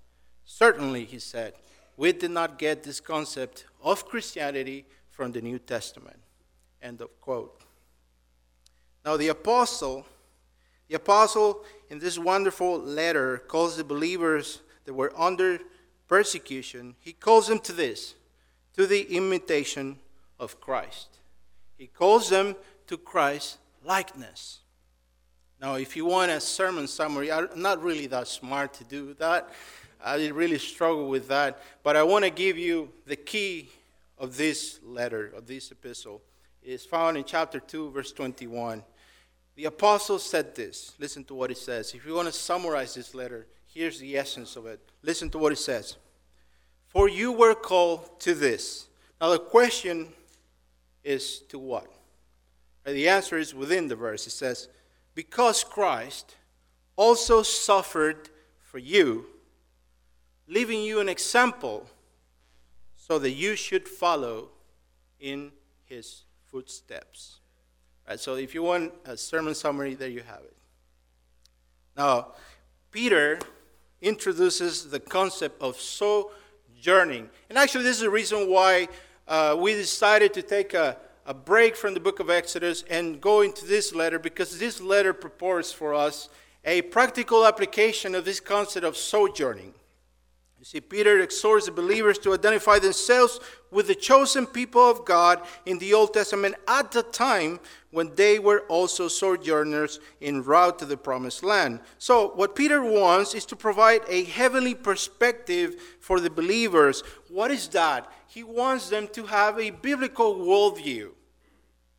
Certainly, 0.52 1.04
he 1.04 1.21
said, 1.21 1.54
we 1.97 2.12
did 2.12 2.33
not 2.33 2.59
get 2.59 2.83
this 2.83 2.99
concept 2.99 3.66
of 3.85 4.04
Christianity 4.04 4.85
from 5.09 5.30
the 5.30 5.40
New 5.40 5.61
Testament. 5.61 6.19
End 6.83 7.00
of 7.00 7.21
quote. 7.21 7.62
Now, 9.04 9.16
the 9.16 9.28
apostle, 9.28 10.04
the 10.88 10.97
apostle 10.97 11.64
in 11.88 12.00
this 12.00 12.19
wonderful 12.19 12.80
letter 12.80 13.38
calls 13.47 13.76
the 13.76 13.85
believers 13.85 14.61
that 14.87 14.92
were 14.92 15.12
under 15.16 15.61
persecution, 16.09 16.97
he 16.99 17.12
calls 17.12 17.47
them 17.47 17.61
to 17.61 17.73
this, 17.73 18.16
to 18.75 18.88
the 18.88 19.02
imitation 19.16 20.00
of 20.40 20.61
Christ. 20.61 21.21
He 21.78 21.87
calls 21.87 22.28
them 22.28 22.57
to 22.88 22.99
Christ's 22.99 23.59
likeness. 23.85 24.59
Now, 25.61 25.76
if 25.76 25.97
you 25.97 26.07
want 26.07 26.33
a 26.33 26.40
sermon 26.40 26.88
summary, 26.88 27.30
I'm 27.30 27.49
not 27.54 27.80
really 27.83 28.09
that 28.09 28.26
smart 28.26 28.75
to 28.75 28.85
do 28.85 29.14
that. 29.14 29.49
I 30.04 30.28
really 30.28 30.59
struggle 30.59 31.09
with 31.09 31.28
that. 31.28 31.62
But 31.83 31.97
I 31.97 32.02
want 32.02 32.25
to 32.25 32.30
give 32.30 32.59
you 32.59 32.90
the 33.07 33.16
key 33.16 33.71
of 34.19 34.37
this 34.37 34.80
letter, 34.83 35.33
of 35.37 35.47
this 35.47 35.71
epistle. 35.71 36.23
It's 36.62 36.85
found 36.85 37.16
in 37.16 37.25
chapter 37.25 37.59
2, 37.59 37.90
verse 37.90 38.12
21. 38.12 38.83
The 39.57 39.64
apostle 39.64 40.19
said 40.19 40.54
this. 40.54 40.95
Listen 40.99 41.25
to 41.25 41.35
what 41.35 41.50
it 41.50 41.59
says. 41.59 41.95
If 41.95 42.07
you 42.07 42.14
want 42.14 42.28
to 42.28 42.33
summarize 42.33 42.95
this 42.95 43.14
letter, 43.14 43.47
here's 43.66 43.99
the 43.99 44.16
essence 44.16 44.57
of 44.57 44.66
it. 44.66 44.80
Listen 45.02 45.30
to 45.30 45.38
what 45.38 45.52
it 45.52 45.59
says. 45.59 45.97
For 46.88 47.09
you 47.09 47.33
were 47.33 47.54
called 47.54 48.21
to 48.21 48.35
this. 48.35 48.88
Now, 49.21 49.30
the 49.30 49.38
question 49.38 50.09
is 51.04 51.40
to 51.49 51.59
what? 51.59 51.87
And 52.85 52.97
The 52.97 53.09
answer 53.09 53.37
is 53.38 53.54
within 53.54 53.88
the 53.88 53.97
verse. 53.97 54.26
It 54.26 54.30
says, 54.30 54.69
Because 55.14 55.64
Christ 55.64 56.37
also 56.97 57.42
suffered 57.42 58.30
for 58.62 58.78
you, 58.78 59.26
leaving 60.50 60.83
you 60.83 60.99
an 61.00 61.09
example 61.09 61.87
so 62.97 63.21
that 63.21 63.30
you 63.30 63.54
should 63.54 63.88
follow 63.88 64.49
in 65.21 65.52
his 65.87 66.25
footsteps. 66.50 67.38
Right, 68.09 68.19
so 68.19 68.35
if 68.35 68.52
you 68.52 68.64
want 68.64 68.92
a 69.04 69.16
sermon 69.16 69.54
summary, 69.54 69.95
there 69.95 70.09
you 70.09 70.23
have 70.23 70.40
it. 70.40 70.57
Now, 71.97 72.33
Peter 72.90 73.38
introduces 74.02 74.90
the 74.90 74.99
concept 74.99 75.62
of 75.62 75.76
sojourning. 75.76 77.30
And 77.49 77.57
actually, 77.57 77.85
this 77.85 77.97
is 77.97 78.02
the 78.02 78.11
reason 78.11 78.50
why 78.50 78.88
uh, 79.28 79.57
we 79.57 79.75
decided 79.75 80.35
to 80.35 80.42
take 80.42 80.75
a, 80.75 80.97
a 81.26 81.35
break 81.35 81.76
from 81.76 81.95
the 81.95 82.00
book 82.00 82.19
of 82.19 82.28
Exodus 82.28 82.83
and 82.90 83.21
go 83.21 83.42
into 83.42 83.64
this 83.66 83.95
letter 83.95 84.19
because 84.19 84.59
this 84.59 84.80
letter 84.80 85.12
purports 85.12 85.71
for 85.71 85.95
us 85.95 86.28
a 86.64 86.83
practical 86.83 87.47
application 87.47 88.16
of 88.16 88.25
this 88.25 88.40
concept 88.40 88.85
of 88.85 88.97
sojourning. 88.97 89.75
You 90.61 90.67
see, 90.67 90.83
Peter 90.83 91.21
exhorts 91.21 91.64
the 91.64 91.73
believers 91.73 92.19
to 92.19 92.35
identify 92.35 92.79
themselves 92.79 93.40
with 93.71 93.87
the 93.87 93.95
chosen 93.95 94.45
people 94.45 94.90
of 94.90 95.07
God 95.07 95.40
in 95.64 95.79
the 95.79 95.95
Old 95.95 96.12
Testament 96.12 96.55
at 96.69 96.93
the 96.93 97.02
time 97.02 97.61
when 97.93 98.14
they 98.14 98.38
were 98.38 98.61
also 98.69 99.09
sojourners 99.09 100.00
en 100.21 100.43
route 100.43 100.79
to 100.81 100.85
the 100.85 100.99
promised 100.99 101.43
land. 101.43 101.81
So, 101.97 102.33
what 102.35 102.55
Peter 102.55 102.83
wants 102.83 103.35
is 103.35 103.47
to 103.47 103.57
provide 103.57 104.02
a 104.07 104.25
heavenly 104.25 104.75
perspective 104.75 105.76
for 105.99 106.21
the 106.21 106.29
believers. 106.29 107.02
What 107.31 107.50
is 107.50 107.67
that? 107.69 108.12
He 108.26 108.43
wants 108.43 108.90
them 108.90 109.09
to 109.14 109.25
have 109.25 109.59
a 109.59 109.71
biblical 109.71 110.35
worldview. 110.35 111.12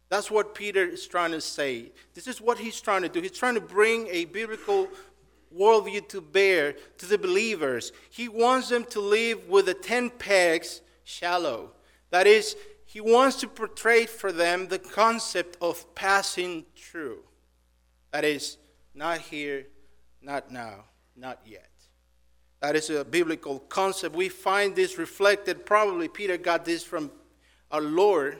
That's 0.09 0.29
what 0.29 0.53
Peter 0.53 0.85
is 0.85 1.07
trying 1.07 1.31
to 1.31 1.41
say. 1.41 1.93
This 2.13 2.27
is 2.27 2.39
what 2.39 2.59
he's 2.59 2.79
trying 2.79 3.01
to 3.01 3.09
do. 3.09 3.21
He's 3.21 3.31
trying 3.31 3.55
to 3.55 3.61
bring 3.61 4.07
a 4.09 4.25
biblical 4.25 4.89
worldview 5.57 6.07
to 6.09 6.21
bear 6.21 6.75
to 6.97 7.05
the 7.05 7.17
believers. 7.17 7.91
He 8.09 8.27
wants 8.27 8.69
them 8.69 8.85
to 8.85 8.99
live 8.99 9.47
with 9.47 9.65
the 9.65 9.73
10 9.73 10.11
pegs 10.11 10.81
shallow. 11.03 11.71
That 12.09 12.27
is, 12.27 12.55
he 12.85 13.01
wants 13.01 13.37
to 13.37 13.47
portray 13.47 14.05
for 14.05 14.31
them 14.31 14.67
the 14.67 14.79
concept 14.79 15.57
of 15.61 15.93
passing 15.95 16.65
through. 16.75 17.19
That 18.11 18.25
is, 18.25 18.57
not 18.93 19.19
here, 19.19 19.67
not 20.21 20.51
now, 20.51 20.85
not 21.15 21.39
yet. 21.45 21.69
That 22.61 22.75
is 22.75 22.89
a 22.89 23.03
biblical 23.03 23.59
concept. 23.59 24.15
We 24.15 24.29
find 24.29 24.75
this 24.75 24.97
reflected, 24.97 25.65
probably 25.65 26.07
Peter 26.07 26.37
got 26.37 26.63
this 26.65 26.83
from 26.83 27.11
our 27.71 27.81
Lord 27.81 28.39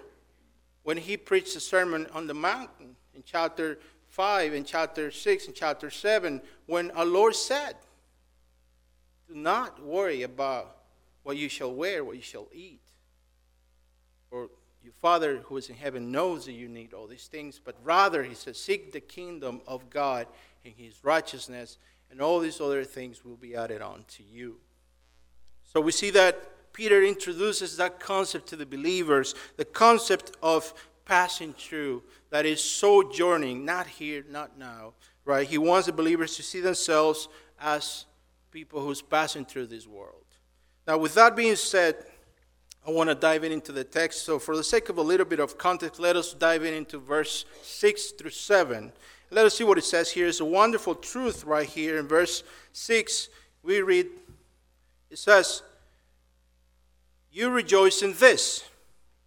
when 0.84 0.98
he 0.98 1.18
preached 1.18 1.54
the 1.54 1.60
Sermon 1.60 2.08
on 2.14 2.28
the 2.28 2.34
Mountain 2.34 2.96
in 3.16 3.24
chapter 3.26 3.80
5 4.12 4.54
and 4.54 4.66
chapter 4.66 5.10
6 5.10 5.48
and 5.48 5.56
chapter 5.56 5.90
7 5.90 6.42
when 6.66 6.92
our 6.92 7.06
Lord 7.06 7.34
said, 7.34 7.76
Do 9.30 9.36
not 9.36 9.82
worry 9.82 10.24
about 10.24 10.76
what 11.24 11.38
you 11.38 11.48
shall 11.48 11.74
wear, 11.74 12.04
what 12.04 12.18
you 12.18 12.22
shall 12.22 12.50
eat. 12.52 12.82
For 14.30 14.50
your 14.84 14.94
Father 15.02 15.38
who 15.46 15.56
is 15.56 15.70
in 15.70 15.76
heaven 15.76 16.12
knows 16.12 16.46
that 16.46 16.52
you 16.52 16.68
need 16.68 16.94
all 16.94 17.08
these 17.08 17.28
things, 17.28 17.62
but 17.64 17.76
rather, 17.84 18.22
he 18.24 18.36
says, 18.36 18.60
Seek 18.60 18.92
the 18.92 19.00
kingdom 19.00 19.62
of 19.66 19.90
God 19.90 20.28
and 20.66 20.74
his 20.76 21.04
righteousness, 21.04 21.78
and 22.10 22.22
all 22.22 22.40
these 22.40 22.60
other 22.60 22.84
things 22.84 23.24
will 23.24 23.38
be 23.38 23.56
added 23.56 23.82
on 23.82 24.04
to 24.10 24.24
you. 24.24 24.58
So 25.64 25.80
we 25.80 25.94
see 25.94 26.10
that 26.12 26.74
Peter 26.74 27.02
introduces 27.02 27.78
that 27.78 28.00
concept 28.02 28.48
to 28.48 28.58
the 28.58 28.66
believers, 28.66 29.36
the 29.56 29.66
concept 29.66 30.36
of 30.42 30.74
passing 31.06 31.54
through, 31.54 32.04
that 32.30 32.46
is 32.46 32.64
sojourning, 32.64 33.66
not 33.66 33.88
here, 33.88 34.24
not 34.30 34.58
now, 34.58 34.94
right? 35.26 35.48
He 35.48 35.58
wants 35.58 35.88
the 35.88 35.94
believers 35.94 36.36
to 36.38 36.44
see 36.44 36.62
themselves 36.62 37.28
as 37.60 38.06
people 38.52 38.82
who's 38.82 39.02
passing 39.02 39.46
through 39.46 39.68
this 39.68 39.88
world. 39.88 40.26
Now, 40.88 40.98
with 40.98 41.14
that 41.16 41.36
being 41.36 41.56
said, 41.56 41.96
I 42.86 42.90
want 42.90 43.10
to 43.10 43.16
dive 43.16 43.44
in 43.44 43.52
into 43.52 43.72
the 43.72 43.84
text. 43.84 44.26
So, 44.26 44.40
for 44.40 44.58
the 44.58 44.64
sake 44.64 44.90
of 44.90 44.98
a 44.98 45.02
little 45.02 45.26
bit 45.26 45.40
of 45.40 45.58
context, 45.58 46.00
let 46.00 46.16
us 46.16 46.34
dive 46.34 46.64
in 46.64 46.74
into 46.74 46.98
verse 46.98 47.46
6 47.62 48.12
through 48.12 48.32
7. 48.32 48.92
Let 49.30 49.46
us 49.46 49.58
see 49.58 49.64
what 49.64 49.78
it 49.78 49.84
says 49.84 50.12
here. 50.12 50.28
It's 50.28 50.40
a 50.40 50.46
wonderful 50.46 50.96
truth 50.96 51.46
right 51.46 51.68
here. 51.68 52.00
In 52.00 52.08
verse 52.08 52.44
6, 52.74 53.30
we 53.64 53.82
read, 53.82 54.08
it 55.10 55.20
says, 55.20 55.62
You 57.32 57.50
rejoice 57.50 58.02
in 58.02 58.14
this 58.14 58.64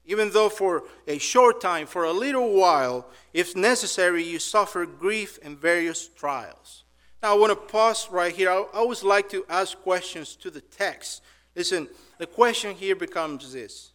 even 0.07 0.31
though 0.31 0.49
for 0.49 0.85
a 1.07 1.19
short 1.19 1.61
time, 1.61 1.87
for 1.87 2.05
a 2.05 2.13
little 2.13 2.53
while, 2.53 3.09
if 3.33 3.57
necessary, 3.57 4.23
you 4.23 4.39
suffer 4.39 4.85
grief 4.85 5.39
and 5.43 5.59
various 5.59 6.09
trials. 6.09 6.85
Now, 7.23 7.35
I 7.35 7.39
want 7.39 7.51
to 7.53 7.73
pause 7.73 8.11
right 8.11 8.35
here. 8.35 8.51
I 8.51 8.65
always 8.75 9.03
like 9.03 9.31
to 9.31 9.47
ask 9.49 9.79
questions 9.79 10.37
to 10.37 10.51
the 10.51 10.61
text. 10.61 11.23
Listen, 11.57 11.89
the 12.19 12.27
question 12.27 12.75
here 12.75 12.97
becomes 12.97 13.53
this 13.53 13.93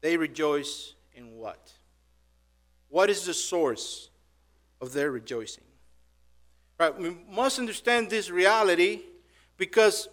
They 0.00 0.16
rejoice 0.16 0.94
in 1.14 1.36
what? 1.36 1.72
What 2.88 3.10
is 3.10 3.24
the 3.24 3.34
source 3.34 4.10
of 4.80 4.92
their 4.92 5.10
rejoicing? 5.10 5.64
Right, 6.78 6.96
we 6.98 7.16
must 7.30 7.60
understand 7.60 8.10
this 8.10 8.30
reality 8.30 9.02
because 9.56 10.08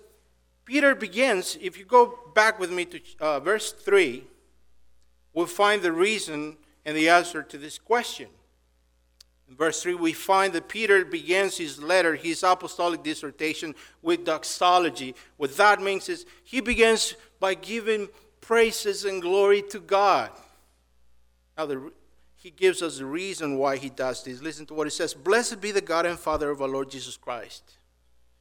Peter 0.65 0.93
begins, 0.93 1.58
if 1.60 1.77
you 1.77 1.86
go 1.86 2.20
back 2.36 2.60
with 2.60 2.72
me 2.72 2.86
to 2.86 3.00
uh, 3.20 3.39
verse 3.39 3.72
3, 3.72 4.24
we'll 5.33 5.45
find 5.45 5.81
the 5.81 5.91
reason 5.91 6.57
and 6.85 6.95
the 6.95 7.09
answer 7.09 7.43
to 7.43 7.57
this 7.57 7.77
question. 7.77 8.27
In 9.51 9.55
verse 9.55 9.83
3, 9.83 9.95
we 9.95 10.13
find 10.13 10.53
that 10.53 10.69
Peter 10.69 11.03
begins 11.03 11.57
his 11.57 11.81
letter, 11.81 12.15
his 12.15 12.41
apostolic 12.41 13.03
dissertation, 13.03 13.75
with 14.01 14.23
doxology. 14.23 15.13
What 15.35 15.57
that 15.57 15.81
means 15.81 16.07
is 16.07 16.25
he 16.43 16.61
begins 16.61 17.15
by 17.39 17.55
giving 17.55 18.07
praises 18.39 19.03
and 19.03 19.21
glory 19.21 19.61
to 19.63 19.79
God. 19.79 20.31
Now, 21.57 21.65
the, 21.65 21.91
he 22.38 22.50
gives 22.50 22.81
us 22.81 23.00
the 23.00 23.05
reason 23.05 23.57
why 23.57 23.75
he 23.75 23.89
does 23.89 24.23
this. 24.23 24.41
Listen 24.41 24.65
to 24.67 24.73
what 24.73 24.88
he 24.88 24.91
says 24.91 25.13
Blessed 25.13 25.59
be 25.59 25.71
the 25.71 25.81
God 25.81 26.05
and 26.05 26.17
Father 26.17 26.50
of 26.50 26.61
our 26.61 26.69
Lord 26.69 26.89
Jesus 26.89 27.17
Christ. 27.17 27.73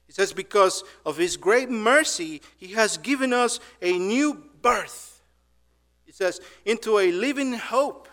He 0.07 0.13
says, 0.13 0.33
Because 0.33 0.85
of 1.05 1.17
his 1.17 1.37
great 1.37 1.71
mercy, 1.71 2.41
he 2.57 2.69
has 2.75 2.99
given 2.99 3.33
us 3.33 3.59
a 3.83 3.99
new 3.99 4.45
birth 4.63 5.10
it 6.11 6.17
says, 6.17 6.41
into 6.65 6.99
a 6.99 7.13
living 7.13 7.53
hope. 7.53 8.09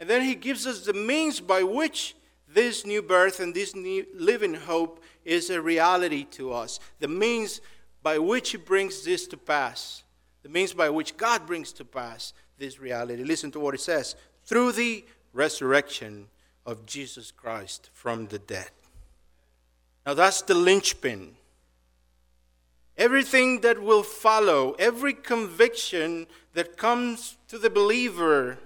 And 0.00 0.10
then 0.10 0.22
he 0.22 0.34
gives 0.34 0.66
us 0.66 0.84
the 0.84 0.92
means 0.92 1.38
by 1.38 1.62
which 1.62 2.16
this 2.48 2.84
new 2.84 3.02
birth 3.02 3.38
and 3.38 3.54
this 3.54 3.76
new 3.76 4.04
living 4.16 4.54
hope 4.54 5.00
is 5.24 5.48
a 5.48 5.62
reality 5.62 6.24
to 6.32 6.52
us. 6.52 6.80
The 6.98 7.06
means 7.06 7.60
by 8.02 8.18
which 8.18 8.50
he 8.50 8.56
brings 8.56 9.04
this 9.04 9.28
to 9.28 9.36
pass. 9.36 10.02
The 10.42 10.48
means 10.48 10.74
by 10.74 10.90
which 10.90 11.16
God 11.16 11.46
brings 11.46 11.72
to 11.74 11.84
pass 11.84 12.32
this 12.58 12.80
reality. 12.80 13.22
Listen 13.22 13.52
to 13.52 13.60
what 13.60 13.74
it 13.74 13.80
says 13.80 14.16
through 14.44 14.72
the 14.72 15.04
resurrection 15.32 16.26
of 16.66 16.84
Jesus 16.84 17.30
Christ 17.30 17.90
from 17.92 18.26
the 18.26 18.40
dead. 18.40 18.70
Now 20.04 20.14
that's 20.14 20.42
the 20.42 20.54
linchpin. 20.54 21.36
Everything 22.96 23.60
that 23.62 23.82
will 23.82 24.02
follow, 24.02 24.72
every 24.78 25.14
conviction 25.14 26.26
that 26.52 26.76
comes 26.76 27.36
to 27.48 27.58
the 27.58 27.70
believer, 27.70 28.58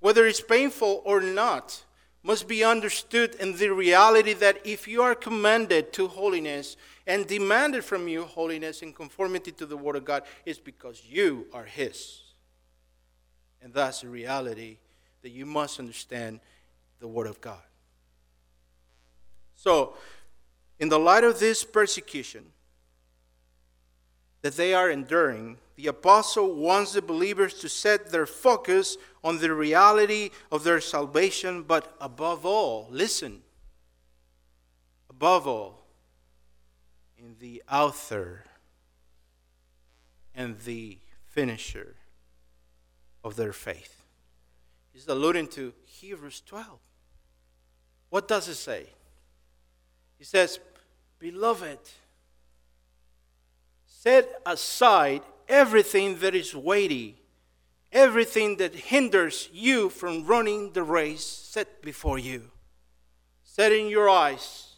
whether 0.00 0.26
it's 0.26 0.40
painful 0.40 1.02
or 1.04 1.20
not, 1.20 1.84
must 2.22 2.46
be 2.46 2.62
understood 2.62 3.34
in 3.36 3.56
the 3.56 3.70
reality 3.70 4.34
that 4.34 4.58
if 4.66 4.86
you 4.86 5.02
are 5.02 5.14
commanded 5.14 5.92
to 5.94 6.08
holiness 6.08 6.76
and 7.06 7.26
demanded 7.26 7.82
from 7.82 8.06
you 8.06 8.24
holiness 8.24 8.82
in 8.82 8.92
conformity 8.92 9.50
to 9.52 9.64
the 9.64 9.76
Word 9.76 9.96
of 9.96 10.04
God, 10.04 10.24
it's 10.44 10.58
because 10.58 11.02
you 11.08 11.46
are 11.54 11.64
His. 11.64 12.20
And 13.62 13.72
that's 13.72 14.02
the 14.02 14.08
reality 14.08 14.76
that 15.22 15.30
you 15.30 15.46
must 15.46 15.78
understand 15.78 16.40
the 17.00 17.08
Word 17.08 17.26
of 17.26 17.40
God. 17.40 17.62
So, 19.54 19.94
in 20.78 20.88
the 20.88 20.98
light 20.98 21.24
of 21.24 21.40
this 21.40 21.64
persecution 21.64 22.44
that 24.42 24.56
they 24.56 24.74
are 24.74 24.90
enduring, 24.90 25.58
the 25.76 25.86
apostle 25.86 26.54
wants 26.54 26.92
the 26.92 27.02
believers 27.02 27.54
to 27.54 27.68
set 27.68 28.10
their 28.10 28.26
focus 28.26 28.96
on 29.22 29.38
the 29.38 29.52
reality 29.52 30.30
of 30.50 30.64
their 30.64 30.80
salvation, 30.80 31.62
but 31.62 31.94
above 32.00 32.44
all, 32.44 32.88
listen, 32.90 33.42
above 35.08 35.46
all, 35.46 35.84
in 37.18 37.36
the 37.40 37.62
author 37.70 38.44
and 40.34 40.58
the 40.60 40.98
finisher 41.26 41.96
of 43.24 43.36
their 43.36 43.52
faith. 43.52 44.02
He's 44.92 45.06
alluding 45.06 45.48
to 45.48 45.72
Hebrews 45.84 46.42
12. 46.46 46.66
What 48.10 48.26
does 48.26 48.48
it 48.48 48.54
say? 48.54 48.86
He 50.18 50.24
says, 50.24 50.58
Beloved, 51.18 51.78
set 54.08 54.40
aside 54.46 55.20
everything 55.50 56.18
that 56.20 56.34
is 56.34 56.54
weighty, 56.54 57.14
everything 57.92 58.56
that 58.56 58.74
hinders 58.74 59.50
you 59.52 59.90
from 59.90 60.24
running 60.24 60.72
the 60.72 60.82
race 60.82 61.26
set 61.26 61.82
before 61.82 62.18
you, 62.18 62.50
setting 63.44 63.86
your 63.86 64.08
eyes 64.08 64.76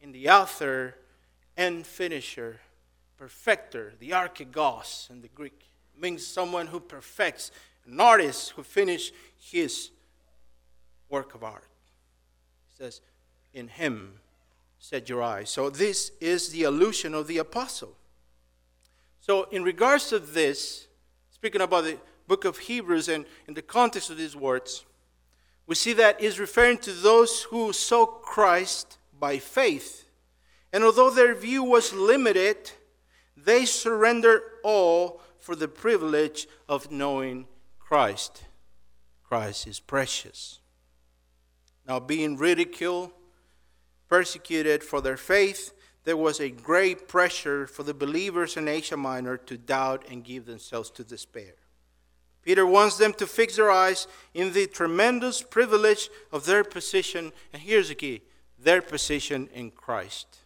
in 0.00 0.10
the 0.10 0.28
author 0.28 0.96
and 1.56 1.86
finisher, 1.86 2.58
perfecter, 3.16 3.92
the 4.00 4.10
archegos 4.10 5.08
in 5.08 5.22
the 5.22 5.28
Greek, 5.28 5.68
means 5.96 6.26
someone 6.26 6.66
who 6.66 6.80
perfects, 6.80 7.52
an 7.86 8.00
artist 8.00 8.50
who 8.56 8.64
finishes 8.64 9.12
his 9.38 9.90
work 11.08 11.36
of 11.36 11.44
art. 11.44 11.68
He 12.70 12.82
says, 12.82 13.00
In 13.52 13.68
him 13.68 14.14
set 14.80 15.08
your 15.08 15.22
eyes. 15.22 15.48
So, 15.48 15.70
this 15.70 16.10
is 16.20 16.48
the 16.48 16.64
allusion 16.64 17.14
of 17.14 17.28
the 17.28 17.38
apostle. 17.38 17.94
So, 19.26 19.44
in 19.44 19.62
regards 19.62 20.10
to 20.10 20.18
this, 20.18 20.86
speaking 21.30 21.62
about 21.62 21.84
the 21.84 21.96
book 22.28 22.44
of 22.44 22.58
Hebrews 22.58 23.08
and 23.08 23.24
in 23.48 23.54
the 23.54 23.62
context 23.62 24.10
of 24.10 24.18
these 24.18 24.36
words, 24.36 24.84
we 25.66 25.76
see 25.76 25.94
that 25.94 26.20
is 26.20 26.38
referring 26.38 26.76
to 26.80 26.92
those 26.92 27.44
who 27.44 27.72
saw 27.72 28.04
Christ 28.04 28.98
by 29.18 29.38
faith. 29.38 30.10
And 30.74 30.84
although 30.84 31.08
their 31.08 31.34
view 31.34 31.62
was 31.62 31.94
limited, 31.94 32.72
they 33.34 33.64
surrendered 33.64 34.42
all 34.62 35.22
for 35.38 35.56
the 35.56 35.68
privilege 35.68 36.46
of 36.68 36.90
knowing 36.90 37.46
Christ. 37.78 38.44
Christ 39.26 39.66
is 39.66 39.80
precious. 39.80 40.60
Now, 41.88 41.98
being 41.98 42.36
ridiculed, 42.36 43.10
persecuted 44.06 44.84
for 44.84 45.00
their 45.00 45.16
faith, 45.16 45.72
there 46.04 46.16
was 46.16 46.40
a 46.40 46.50
great 46.50 47.08
pressure 47.08 47.66
for 47.66 47.82
the 47.82 47.94
believers 47.94 48.56
in 48.56 48.68
Asia 48.68 48.96
Minor 48.96 49.36
to 49.38 49.56
doubt 49.56 50.04
and 50.10 50.22
give 50.24 50.46
themselves 50.46 50.90
to 50.90 51.04
despair. 51.04 51.54
Peter 52.42 52.66
wants 52.66 52.98
them 52.98 53.14
to 53.14 53.26
fix 53.26 53.56
their 53.56 53.70
eyes 53.70 54.06
in 54.34 54.52
the 54.52 54.66
tremendous 54.66 55.40
privilege 55.40 56.10
of 56.30 56.44
their 56.44 56.62
position, 56.62 57.32
and 57.52 57.62
here's 57.62 57.88
the 57.88 57.94
key 57.94 58.22
their 58.58 58.82
position 58.82 59.48
in 59.52 59.70
Christ. 59.70 60.38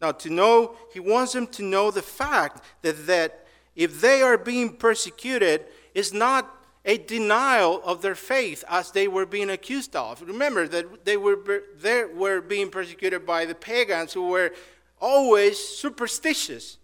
Now, 0.00 0.12
to 0.12 0.30
know, 0.30 0.76
he 0.92 1.00
wants 1.00 1.32
them 1.32 1.46
to 1.48 1.62
know 1.62 1.90
the 1.90 2.02
fact 2.02 2.64
that, 2.82 3.06
that 3.06 3.46
if 3.74 4.00
they 4.00 4.22
are 4.22 4.38
being 4.38 4.76
persecuted, 4.76 5.64
it's 5.94 6.12
not 6.12 6.57
a 6.88 6.96
denial 6.96 7.82
of 7.84 8.00
their 8.00 8.14
faith 8.14 8.64
as 8.66 8.90
they 8.92 9.06
were 9.06 9.26
being 9.26 9.50
accused 9.50 9.94
of. 9.94 10.22
Remember 10.22 10.66
that 10.66 11.04
they 11.04 11.18
were, 11.18 11.38
they 11.78 12.06
were 12.06 12.40
being 12.40 12.70
persecuted 12.70 13.26
by 13.26 13.44
the 13.44 13.54
pagans 13.54 14.14
who 14.14 14.28
were 14.28 14.52
always 14.98 15.58
superstitious. 15.58 16.78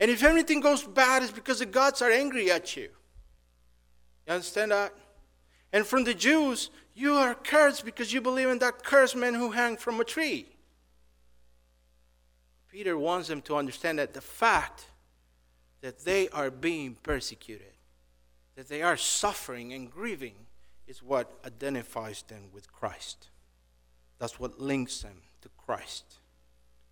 And 0.00 0.10
if 0.10 0.24
everything 0.24 0.60
goes 0.60 0.82
bad, 0.82 1.22
it's 1.22 1.30
because 1.30 1.58
the 1.58 1.66
gods 1.66 2.00
are 2.00 2.10
angry 2.10 2.50
at 2.50 2.74
you. 2.74 2.88
You 4.26 4.32
understand 4.32 4.72
that? 4.72 4.94
And 5.74 5.86
from 5.86 6.04
the 6.04 6.14
Jews, 6.14 6.70
you 6.94 7.12
are 7.12 7.34
cursed 7.34 7.84
because 7.84 8.14
you 8.14 8.22
believe 8.22 8.48
in 8.48 8.60
that 8.60 8.82
cursed 8.82 9.14
man 9.14 9.34
who 9.34 9.52
hung 9.52 9.76
from 9.76 10.00
a 10.00 10.04
tree. 10.04 10.46
Peter 12.72 12.96
wants 12.96 13.28
them 13.28 13.42
to 13.42 13.56
understand 13.56 13.98
that 13.98 14.14
the 14.14 14.22
fact 14.22 14.86
that 15.82 15.98
they 16.06 16.30
are 16.30 16.50
being 16.50 16.96
persecuted 17.02 17.69
that 18.60 18.68
they 18.68 18.82
are 18.82 18.98
suffering 18.98 19.72
and 19.72 19.90
grieving 19.90 20.34
is 20.86 21.02
what 21.02 21.32
identifies 21.46 22.20
them 22.28 22.42
with 22.52 22.70
Christ. 22.70 23.28
That's 24.18 24.38
what 24.38 24.60
links 24.60 25.00
them 25.00 25.22
to 25.40 25.48
Christ. 25.56 26.18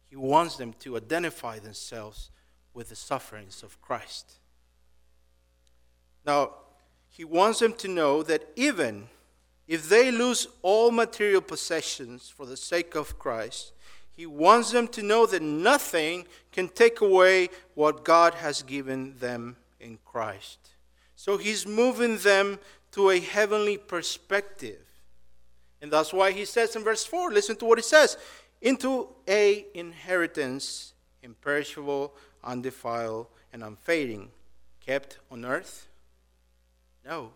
He 0.09 0.16
wants 0.16 0.57
them 0.57 0.72
to 0.78 0.96
identify 0.96 1.59
themselves 1.59 2.31
with 2.72 2.88
the 2.88 2.96
sufferings 2.96 3.62
of 3.62 3.78
Christ. 3.83 4.37
Now, 6.24 6.52
he 7.11 7.26
wants 7.26 7.59
them 7.59 7.74
to 7.74 7.88
know 7.88 8.22
that 8.22 8.48
even 8.57 9.09
if 9.66 9.90
they 9.90 10.11
lose 10.11 10.48
all 10.62 10.90
material 10.90 11.42
possessions 11.42 12.31
for 12.31 12.46
the 12.46 12.57
sake 12.57 12.94
of 12.94 13.18
Christ, 13.18 13.74
he 14.11 14.24
wants 14.24 14.72
them 14.72 14.88
to 14.88 15.02
know 15.02 15.26
that 15.26 15.42
nothing 15.42 16.28
can 16.50 16.68
take 16.68 17.02
away 17.02 17.50
what 17.74 18.07
God 18.07 18.33
has 18.33 18.62
given 18.62 19.18
them 19.18 19.57
in 19.78 19.98
Christ. 20.07 20.70
So 21.18 21.37
he's 21.37 21.66
moving 21.66 22.18
them 22.18 22.61
to 22.92 23.11
a 23.11 23.18
heavenly 23.18 23.76
perspective. 23.76 24.78
And 25.83 25.90
that's 25.90 26.12
why 26.12 26.31
he 26.31 26.44
says 26.44 26.76
in 26.76 26.85
verse 26.85 27.04
4, 27.04 27.33
listen 27.33 27.57
to 27.57 27.64
what 27.64 27.76
he 27.76 27.83
says 27.83 28.16
into 28.62 29.09
a 29.26 29.66
inheritance 29.74 30.92
imperishable, 31.24 32.14
undefiled, 32.44 33.26
and 33.52 33.64
unfading, 33.64 34.31
kept 34.78 35.18
on 35.28 35.44
earth? 35.44 35.88
No. 37.04 37.33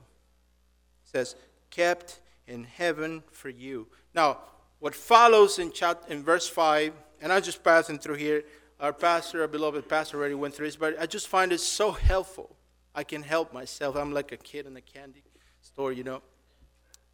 It 1.05 1.11
says, 1.11 1.35
kept 1.69 2.21
in 2.47 2.63
heaven 2.63 3.25
for 3.33 3.49
you. 3.49 3.89
Now, 4.15 4.39
what 4.79 4.95
follows 4.95 5.59
in, 5.59 5.73
chapter, 5.73 6.13
in 6.13 6.23
verse 6.23 6.49
5, 6.49 6.93
and 7.21 7.33
I'm 7.33 7.43
just 7.43 7.65
passing 7.65 7.99
through 7.99 8.15
here. 8.15 8.45
Our 8.79 8.93
pastor, 8.93 9.43
our 9.43 9.49
beloved 9.49 9.89
pastor, 9.89 10.19
already 10.19 10.37
went 10.37 10.55
through 10.55 10.69
this, 10.69 10.77
but 10.77 10.95
I 11.01 11.07
just 11.07 11.27
find 11.27 11.51
it 11.51 11.59
so 11.59 11.91
helpful. 11.91 12.57
I 12.95 13.05
can 13.05 13.23
help 13.23 13.53
myself. 13.53 13.97
I'm 13.97 14.13
like 14.13 14.33
a 14.33 14.37
kid 14.37 14.67
in 14.67 14.77
a 14.77 14.81
candy 14.81 15.23
store, 15.61 15.93
you 15.93 16.05
know. 16.05 16.23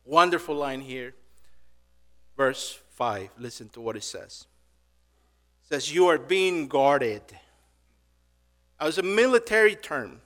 Wonderful 0.04 0.54
line 0.54 0.80
here. 0.80 1.14
Verse 2.36 2.80
5. 2.90 3.30
Listen 3.38 3.68
to 3.70 3.80
what 3.80 3.96
it 3.96 4.04
says. 4.04 4.46
It 5.64 5.68
says, 5.68 5.94
You 5.94 6.06
are 6.08 6.18
being 6.18 6.66
guarded. 6.66 7.22
It 8.80 8.84
was 8.84 8.98
a 8.98 9.02
military 9.02 9.74
term. 9.74 10.20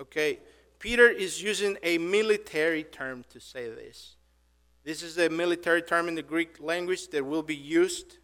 Okay? 0.00 0.38
Peter 0.78 1.08
is 1.08 1.42
using 1.42 1.78
a 1.82 1.98
military 1.98 2.82
term 2.82 3.24
to 3.30 3.40
say 3.40 3.68
this. 3.68 4.16
This 4.84 5.02
is 5.02 5.16
a 5.18 5.28
military 5.28 5.82
term 5.82 6.08
in 6.08 6.16
the 6.16 6.22
Greek 6.22 6.56
language 6.60 7.08
that 7.08 7.24
will 7.24 7.42
be 7.42 7.54
used 7.54 8.18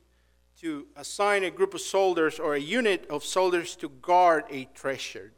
to 0.60 0.86
assign 0.96 1.44
a 1.44 1.50
group 1.50 1.72
of 1.72 1.80
soldiers 1.80 2.40
or 2.40 2.54
a 2.54 2.60
unit 2.60 3.06
of 3.08 3.24
soldiers 3.24 3.76
to 3.76 3.88
guard 3.88 4.44
a 4.50 4.64
treasure. 4.74 5.32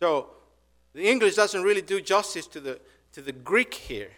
So 0.00 0.30
the 0.94 1.08
English 1.08 1.34
doesn't 1.34 1.62
really 1.62 1.82
do 1.82 2.00
justice 2.00 2.46
to 2.48 2.60
the, 2.60 2.80
to 3.12 3.22
the 3.22 3.32
Greek 3.32 3.74
here. 3.74 4.10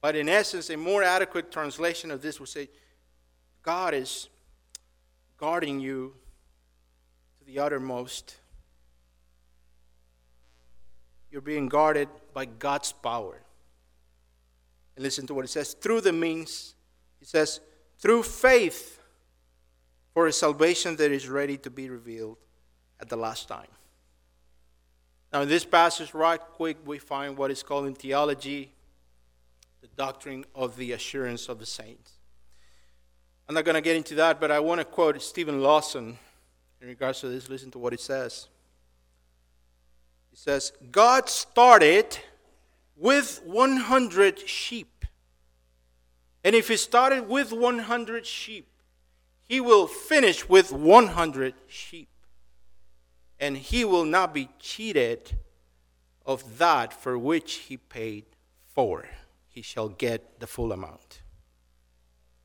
But 0.00 0.16
in 0.16 0.28
essence, 0.28 0.68
a 0.70 0.76
more 0.76 1.02
adequate 1.02 1.52
translation 1.52 2.10
of 2.10 2.22
this 2.22 2.40
would 2.40 2.48
say 2.48 2.68
God 3.62 3.94
is 3.94 4.28
guarding 5.38 5.80
you 5.80 6.14
to 7.38 7.44
the 7.44 7.58
uttermost. 7.60 8.36
You're 11.30 11.40
being 11.40 11.68
guarded 11.68 12.08
by 12.34 12.44
God's 12.44 12.92
power. 12.92 13.40
And 14.96 15.02
listen 15.02 15.26
to 15.28 15.34
what 15.34 15.44
it 15.44 15.48
says 15.48 15.74
through 15.74 16.02
the 16.02 16.12
means, 16.12 16.74
it 17.20 17.28
says, 17.28 17.60
through 17.98 18.24
faith 18.24 19.00
for 20.12 20.26
a 20.26 20.32
salvation 20.32 20.96
that 20.96 21.10
is 21.10 21.28
ready 21.28 21.56
to 21.58 21.70
be 21.70 21.88
revealed 21.88 22.36
at 23.00 23.08
the 23.08 23.16
last 23.16 23.48
time. 23.48 23.68
Now, 25.32 25.40
in 25.42 25.48
this 25.48 25.64
passage, 25.64 26.12
right 26.12 26.40
quick, 26.40 26.76
we 26.84 26.98
find 26.98 27.38
what 27.38 27.50
is 27.50 27.62
called 27.62 27.86
in 27.86 27.94
theology 27.94 28.72
the 29.80 29.88
doctrine 29.96 30.44
of 30.54 30.76
the 30.76 30.92
assurance 30.92 31.48
of 31.48 31.58
the 31.58 31.66
saints. 31.66 32.12
I'm 33.48 33.54
not 33.54 33.64
going 33.64 33.74
to 33.74 33.80
get 33.80 33.96
into 33.96 34.14
that, 34.16 34.40
but 34.40 34.50
I 34.50 34.60
want 34.60 34.80
to 34.80 34.84
quote 34.84 35.20
Steven 35.20 35.60
Lawson 35.60 36.18
in 36.80 36.88
regards 36.88 37.20
to 37.20 37.28
this. 37.28 37.48
Listen 37.48 37.70
to 37.72 37.78
what 37.78 37.92
he 37.92 37.98
says. 37.98 38.48
He 40.30 40.36
says, 40.36 40.72
God 40.92 41.28
started 41.28 42.18
with 42.96 43.42
100 43.44 44.48
sheep. 44.48 45.04
And 46.44 46.54
if 46.54 46.68
he 46.68 46.76
started 46.76 47.28
with 47.28 47.52
100 47.52 48.24
sheep, 48.24 48.68
he 49.48 49.60
will 49.60 49.86
finish 49.86 50.48
with 50.48 50.72
100 50.72 51.54
sheep 51.66 52.08
and 53.42 53.56
he 53.56 53.84
will 53.84 54.04
not 54.04 54.32
be 54.32 54.48
cheated 54.60 55.36
of 56.24 56.58
that 56.58 56.92
for 56.92 57.18
which 57.18 57.54
he 57.54 57.76
paid 57.76 58.24
for, 58.72 59.08
he 59.48 59.60
shall 59.60 59.88
get 59.88 60.38
the 60.38 60.46
full 60.46 60.72
amount. 60.72 61.22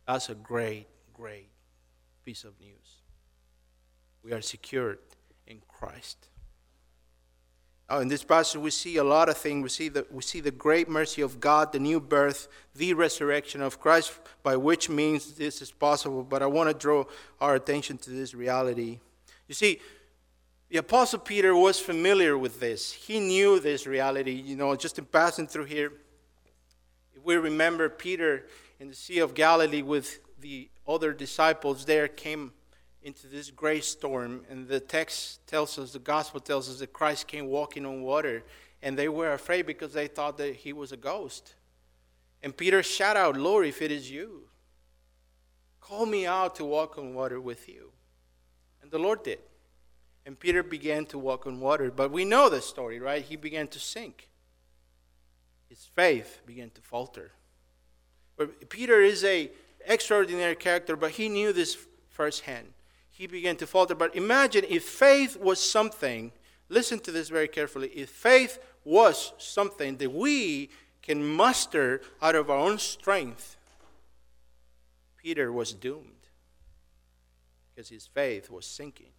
That's 0.08 0.30
a 0.30 0.34
great, 0.34 0.88
great 1.14 1.50
piece 2.26 2.44
of 2.44 2.60
news. 2.60 3.04
We 4.24 4.34
are 4.34 4.42
secured 4.42 4.98
in 5.46 5.62
Christ. 5.68 6.30
Now, 7.88 8.00
in 8.00 8.08
this 8.08 8.24
passage, 8.24 8.60
we 8.60 8.72
see 8.72 8.98
a 8.98 9.04
lot 9.04 9.30
of 9.30 9.38
things. 9.38 9.62
We 9.62 9.70
see, 9.70 9.90
the, 9.90 10.08
we 10.10 10.24
see 10.24 10.40
the 10.40 10.50
great 10.50 10.90
mercy 10.90 11.22
of 11.22 11.40
God, 11.40 11.74
the 11.74 11.80
new 11.80 12.00
birth, 12.00 12.48
the 12.76 12.96
resurrection 12.96 13.62
of 13.62 13.80
Christ, 13.80 14.20
by 14.42 14.58
which 14.58 14.90
means 14.90 15.34
this 15.34 15.62
is 15.62 15.70
possible. 15.70 16.24
But 16.24 16.42
I 16.42 16.48
want 16.48 16.70
to 16.72 16.74
draw 16.74 17.06
our 17.40 17.54
attention 17.54 18.00
to 18.00 18.10
this 18.10 18.34
reality. 18.34 19.00
You 19.48 19.54
see, 19.54 19.80
the 20.70 20.78
Apostle 20.78 21.20
Peter 21.20 21.56
was 21.56 21.80
familiar 21.80 22.38
with 22.38 22.60
this. 22.60 22.92
He 22.92 23.20
knew 23.20 23.60
this 23.60 23.88
reality. 23.88 24.32
You 24.32 24.56
know, 24.56 24.76
just 24.76 25.00
in 25.00 25.06
passing 25.06 25.48
through 25.48 25.66
here, 25.66 25.94
if 27.16 27.24
we 27.24 27.36
remember 27.36 27.88
Peter 27.88 28.48
in 28.80 28.90
the 28.90 28.96
Sea 28.96 29.20
of 29.20 29.34
Galilee 29.34 29.82
with 29.82 30.20
the 30.40 30.70
other 30.88 31.14
disciples 31.14 31.86
there 31.86 32.08
came 32.08 32.52
into 33.02 33.28
this 33.28 33.50
great 33.50 33.86
storm. 33.86 34.44
And 34.50 34.68
the 34.68 34.82
text 34.82 35.46
tells 35.48 35.80
us, 35.80 35.94
the 35.94 36.00
gospel 36.00 36.42
tells 36.42 36.70
us 36.70 36.80
that 36.80 36.92
Christ 36.92 37.28
came 37.28 37.48
walking 37.48 37.86
on 37.86 38.02
water. 38.02 38.44
And 38.82 38.98
they 38.98 39.08
were 39.08 39.32
afraid 39.32 39.66
because 39.66 39.94
they 39.94 40.08
thought 40.08 40.38
that 40.38 40.56
he 40.56 40.74
was 40.74 40.92
a 40.92 40.98
ghost. 40.98 41.56
And 42.44 42.56
Peter 42.56 42.84
shouted 42.84 43.20
out, 43.20 43.38
Lord, 43.38 43.66
if 43.66 43.82
it 43.82 43.92
is 43.92 44.12
you, 44.12 44.44
call 45.80 46.06
me 46.06 46.26
out 46.26 46.56
to 46.56 46.66
walk 46.66 46.98
on 46.98 47.14
water 47.14 47.40
with 47.40 47.70
you. 47.70 47.92
And 48.82 48.92
the 48.92 49.00
Lord 49.00 49.24
did. 49.24 49.40
And 50.28 50.38
Peter 50.38 50.62
began 50.62 51.06
to 51.06 51.18
walk 51.18 51.48
on 51.48 51.62
water. 51.62 51.90
But 51.90 52.12
we 52.12 52.26
know 52.26 52.50
the 52.50 52.60
story, 52.60 53.00
right? 53.00 53.24
He 53.24 53.38
began 53.38 53.70
to 53.70 53.80
sink. 53.80 54.28
His 55.70 55.86
faith 55.96 56.42
began 56.46 56.70
to 56.72 56.82
falter. 56.82 57.32
But 58.36 58.70
Peter 58.70 59.02
is 59.02 59.24
a 59.24 59.50
extraordinary 59.86 60.56
character, 60.56 60.98
but 60.98 61.12
he 61.12 61.30
knew 61.30 61.54
this 61.54 61.78
firsthand. 62.10 62.68
He 63.10 63.26
began 63.26 63.56
to 63.56 63.66
falter. 63.66 63.96
But 63.96 64.18
imagine 64.18 64.66
if 64.68 64.84
faith 64.84 65.38
was 65.38 65.62
something, 65.62 66.34
listen 66.68 67.00
to 67.00 67.12
this 67.14 67.30
very 67.30 67.48
carefully. 67.48 67.88
If 67.96 68.10
faith 68.10 68.60
was 68.84 69.32
something 69.38 69.96
that 69.96 70.12
we 70.12 70.72
can 71.02 71.26
muster 71.26 72.02
out 72.22 72.36
of 72.36 72.50
our 72.50 72.58
own 72.58 72.80
strength, 72.80 73.56
Peter 75.16 75.54
was 75.54 75.72
doomed 75.72 76.28
because 77.74 77.88
his 77.88 78.08
faith 78.08 78.50
was 78.50 78.66
sinking. 78.66 79.14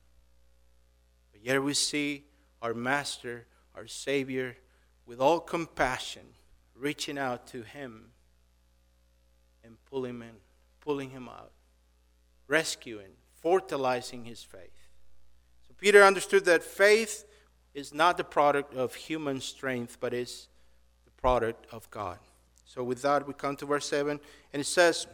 But 1.38 1.46
yet 1.46 1.62
we 1.62 1.74
see 1.74 2.24
our 2.60 2.74
Master, 2.74 3.46
our 3.76 3.86
Savior, 3.86 4.56
with 5.06 5.20
all 5.20 5.38
compassion, 5.38 6.22
reaching 6.74 7.16
out 7.16 7.46
to 7.48 7.62
him 7.62 8.10
and 9.62 9.76
pulling 9.86 10.16
him 10.16 10.22
in 10.22 10.30
pulling 10.88 11.10
him 11.10 11.28
out, 11.28 11.50
rescuing, 12.46 13.10
fertilizing 13.42 14.24
his 14.24 14.42
faith. 14.42 14.88
So 15.66 15.74
Peter 15.76 16.02
understood 16.02 16.46
that 16.46 16.62
faith 16.62 17.26
is 17.74 17.92
not 17.92 18.16
the 18.16 18.24
product 18.24 18.74
of 18.74 18.94
human 18.94 19.42
strength, 19.42 19.98
but 20.00 20.14
is 20.14 20.48
the 21.04 21.10
product 21.20 21.66
of 21.72 21.90
God. 21.90 22.18
So 22.64 22.82
with 22.82 23.02
that, 23.02 23.28
we 23.28 23.34
come 23.34 23.54
to 23.56 23.66
verse 23.66 23.86
7, 23.86 24.18
and 24.54 24.60
it 24.60 24.64
says 24.64 25.06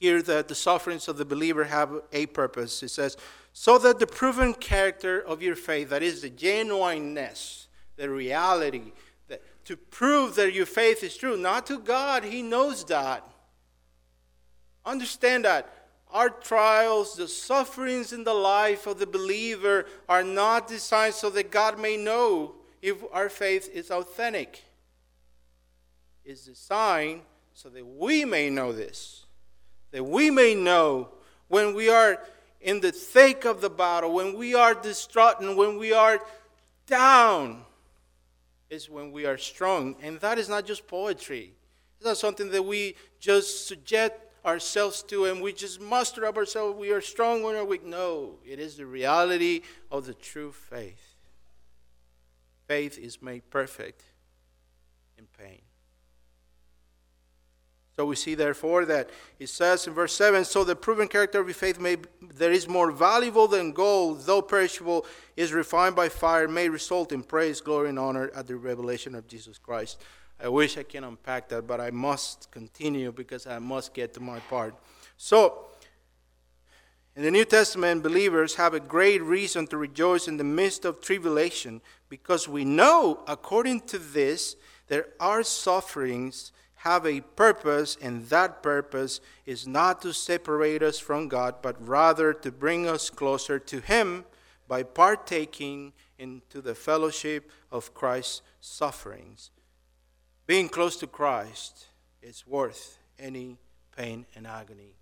here 0.00 0.22
that 0.22 0.48
the 0.48 0.54
sufferings 0.54 1.06
of 1.06 1.18
the 1.18 1.26
believer 1.26 1.64
have 1.64 1.90
a 2.12 2.24
purpose. 2.24 2.82
It 2.82 2.88
says, 2.88 3.18
so 3.58 3.78
that 3.78 3.98
the 3.98 4.06
proven 4.06 4.52
character 4.52 5.18
of 5.18 5.40
your 5.40 5.56
faith, 5.56 5.88
that 5.88 6.02
is 6.02 6.20
the 6.20 6.28
genuineness, 6.28 7.68
the 7.96 8.10
reality, 8.10 8.92
that 9.28 9.40
to 9.64 9.78
prove 9.78 10.34
that 10.34 10.52
your 10.52 10.66
faith 10.66 11.02
is 11.02 11.16
true, 11.16 11.38
not 11.38 11.66
to 11.66 11.78
God, 11.78 12.24
He 12.24 12.42
knows 12.42 12.84
that 12.84 13.24
Understand 14.86 15.44
that 15.44 15.68
our 16.12 16.30
trials, 16.30 17.16
the 17.16 17.26
sufferings 17.26 18.12
in 18.12 18.22
the 18.22 18.32
life 18.32 18.86
of 18.86 19.00
the 19.00 19.06
believer 19.06 19.84
are 20.08 20.22
not 20.22 20.68
designed 20.68 21.14
so 21.14 21.28
that 21.30 21.50
God 21.50 21.80
may 21.80 21.96
know 21.96 22.54
if 22.80 22.98
our 23.12 23.28
faith 23.28 23.68
is 23.74 23.90
authentic. 23.90 24.62
It's 26.24 26.44
designed 26.44 27.22
so 27.52 27.68
that 27.70 27.84
we 27.84 28.24
may 28.24 28.48
know 28.48 28.72
this. 28.72 29.26
That 29.90 30.04
we 30.04 30.30
may 30.30 30.54
know 30.54 31.08
when 31.48 31.74
we 31.74 31.88
are 31.88 32.20
in 32.60 32.80
the 32.80 32.92
thick 32.92 33.44
of 33.44 33.60
the 33.60 33.70
battle, 33.70 34.12
when 34.12 34.36
we 34.36 34.54
are 34.54 34.74
distraught 34.74 35.40
and 35.40 35.56
when 35.56 35.78
we 35.78 35.92
are 35.92 36.20
down, 36.86 37.64
is 38.70 38.90
when 38.90 39.12
we 39.12 39.26
are 39.26 39.38
strong. 39.38 39.96
And 40.02 40.18
that 40.20 40.38
is 40.38 40.48
not 40.48 40.66
just 40.66 40.86
poetry. 40.86 41.52
It's 41.96 42.06
not 42.06 42.16
something 42.16 42.50
that 42.50 42.62
we 42.62 42.96
just 43.20 43.68
subject 43.68 44.22
ourselves 44.44 45.02
to 45.04 45.24
and 45.26 45.42
we 45.42 45.52
just 45.52 45.80
muster 45.80 46.24
up 46.24 46.36
ourselves. 46.36 46.78
We 46.78 46.92
are 46.92 47.00
strong 47.00 47.42
when 47.42 47.54
we're 47.54 47.64
weak. 47.64 47.84
No, 47.84 48.38
it 48.44 48.58
is 48.58 48.76
the 48.76 48.86
reality 48.86 49.62
of 49.90 50.06
the 50.06 50.14
true 50.14 50.52
faith. 50.52 51.14
Faith 52.66 52.98
is 52.98 53.22
made 53.22 53.48
perfect 53.50 54.02
in 55.18 55.26
pain. 55.38 55.65
So 57.96 58.04
we 58.04 58.14
see, 58.14 58.34
therefore, 58.34 58.84
that 58.84 59.08
it 59.38 59.48
says 59.48 59.86
in 59.86 59.94
verse 59.94 60.12
7 60.12 60.44
So 60.44 60.64
the 60.64 60.76
proven 60.76 61.08
character 61.08 61.40
of 61.40 61.46
your 61.46 61.54
faith 61.54 61.80
may, 61.80 61.96
that 62.34 62.52
is 62.52 62.68
more 62.68 62.90
valuable 62.90 63.48
than 63.48 63.72
gold, 63.72 64.26
though 64.26 64.42
perishable, 64.42 65.06
is 65.34 65.54
refined 65.54 65.96
by 65.96 66.10
fire, 66.10 66.46
may 66.46 66.68
result 66.68 67.10
in 67.10 67.22
praise, 67.22 67.62
glory, 67.62 67.88
and 67.88 67.98
honor 67.98 68.30
at 68.34 68.46
the 68.46 68.56
revelation 68.56 69.14
of 69.14 69.26
Jesus 69.26 69.56
Christ. 69.56 69.98
I 70.38 70.48
wish 70.48 70.76
I 70.76 70.82
can 70.82 71.04
unpack 71.04 71.48
that, 71.48 71.66
but 71.66 71.80
I 71.80 71.90
must 71.90 72.50
continue 72.50 73.12
because 73.12 73.46
I 73.46 73.58
must 73.58 73.94
get 73.94 74.12
to 74.14 74.20
my 74.20 74.40
part. 74.40 74.74
So, 75.16 75.64
in 77.14 77.22
the 77.22 77.30
New 77.30 77.46
Testament, 77.46 78.02
believers 78.02 78.56
have 78.56 78.74
a 78.74 78.80
great 78.80 79.22
reason 79.22 79.66
to 79.68 79.78
rejoice 79.78 80.28
in 80.28 80.36
the 80.36 80.44
midst 80.44 80.84
of 80.84 81.00
tribulation 81.00 81.80
because 82.10 82.46
we 82.46 82.66
know, 82.66 83.24
according 83.26 83.80
to 83.82 83.98
this, 83.98 84.56
that 84.88 85.14
our 85.18 85.42
sufferings 85.42 86.52
have 86.86 87.04
a 87.04 87.20
purpose, 87.20 87.98
and 88.00 88.24
that 88.28 88.62
purpose 88.62 89.20
is 89.44 89.66
not 89.66 90.00
to 90.02 90.12
separate 90.12 90.84
us 90.84 91.00
from 91.00 91.26
God, 91.26 91.56
but 91.60 91.76
rather 91.84 92.32
to 92.32 92.52
bring 92.52 92.86
us 92.88 93.10
closer 93.10 93.58
to 93.58 93.80
Him 93.80 94.24
by 94.68 94.84
partaking 94.84 95.92
into 96.16 96.60
the 96.60 96.76
fellowship 96.76 97.50
of 97.72 97.92
Christ's 97.92 98.42
sufferings. 98.60 99.50
Being 100.46 100.68
close 100.68 100.96
to 100.98 101.08
Christ 101.08 101.86
is 102.22 102.46
worth 102.46 102.98
any 103.18 103.58
pain 103.96 104.24
and 104.36 104.46
agony. 104.46 104.94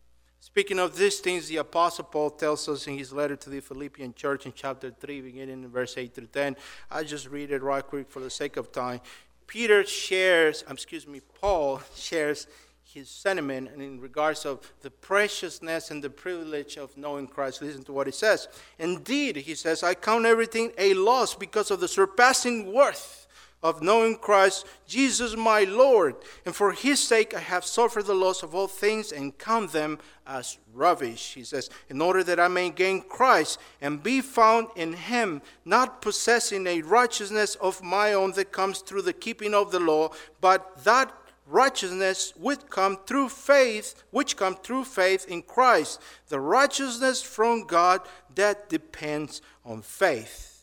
Speaking 0.44 0.78
of 0.78 0.94
these 0.96 1.20
things, 1.20 1.48
the 1.48 1.56
Apostle 1.56 2.04
Paul 2.04 2.28
tells 2.28 2.68
us 2.68 2.86
in 2.86 2.98
his 2.98 3.14
letter 3.14 3.34
to 3.34 3.48
the 3.48 3.60
Philippian 3.60 4.12
church 4.12 4.44
in 4.44 4.52
chapter 4.54 4.90
3, 4.90 5.22
beginning 5.22 5.64
in 5.64 5.70
verse 5.70 5.96
8 5.96 6.14
through 6.14 6.26
10. 6.26 6.56
I 6.90 7.02
just 7.02 7.28
read 7.28 7.50
it 7.50 7.62
right 7.62 7.84
quick 7.84 8.10
for 8.10 8.20
the 8.20 8.28
sake 8.28 8.58
of 8.58 8.70
time. 8.70 9.00
Peter 9.46 9.85
shares, 9.85 10.64
um, 10.66 10.74
excuse 10.74 11.07
me, 11.07 11.20
Paul 11.40 11.80
shares 11.94 12.46
his 12.85 13.09
sentiment 13.09 13.70
in 13.76 14.00
regards 14.00 14.46
of 14.46 14.72
the 14.83 14.90
preciousness 14.90 15.90
and 15.90 16.02
the 16.02 16.11
privilege 16.11 16.76
of 16.76 16.96
knowing 16.96 17.26
Christ. 17.26 17.61
Listen 17.61 17.83
to 17.85 17.92
what 17.92 18.07
he 18.07 18.12
says. 18.12 18.46
Indeed, 18.78 19.37
he 19.37 19.57
says, 19.57 19.83
I 19.83 19.94
count 19.94 20.26
everything 20.26 20.72
a 20.78 20.94
loss 20.94 21.35
because 21.35 21.72
of 21.72 21.80
the 21.80 21.88
surpassing 21.88 22.72
worth 22.72 23.23
of 23.64 23.83
knowing 23.83 24.16
Christ 24.16 24.66
Jesus 24.87 25.35
my 25.35 25.64
Lord, 25.64 26.16
and 26.44 26.55
for 26.55 26.72
his 26.72 27.00
sake 27.00 27.35
I 27.35 27.40
have 27.40 27.64
suffered 27.64 28.05
the 28.05 28.14
loss 28.14 28.42
of 28.42 28.55
all 28.55 28.68
things 28.68 29.11
and 29.11 29.37
count 29.38 29.72
them 29.72 29.98
as 30.27 30.59
rubbish. 30.74 31.33
He 31.33 31.44
says, 31.44 31.70
in 31.88 32.03
order 32.03 32.22
that 32.24 32.38
I 32.38 32.48
may 32.48 32.68
gain 32.68 33.00
Christ 33.00 33.59
and 33.81 34.03
be 34.03 34.20
found 34.20 34.68
in 34.77 34.92
him, 34.92 35.40
not 35.64 36.03
possessing 36.03 36.66
a 36.66 36.83
righteousness 36.83 37.55
of 37.55 37.83
my 37.83 38.12
own 38.12 38.33
that 38.33 38.53
comes 38.53 38.81
through 38.81 39.03
the 39.03 39.14
keeping 39.14 39.55
of 39.55 39.72
the 39.72 39.81
law, 39.81 40.11
but 40.42 40.85
that 40.85 41.11
righteousness 41.46 42.35
which 42.37 42.61
come 42.68 42.98
through 43.07 43.31
faith, 43.31 44.05
which 44.11 44.37
come 44.37 44.57
through 44.57 44.85
faith 44.85 45.27
in 45.27 45.40
Christ, 45.40 46.03
the 46.29 46.40
righteousness 46.40 47.22
from 47.22 47.66
God 47.66 48.03
that 48.35 48.68
depends 48.68 49.40
on 49.64 49.81
faith 49.81 50.53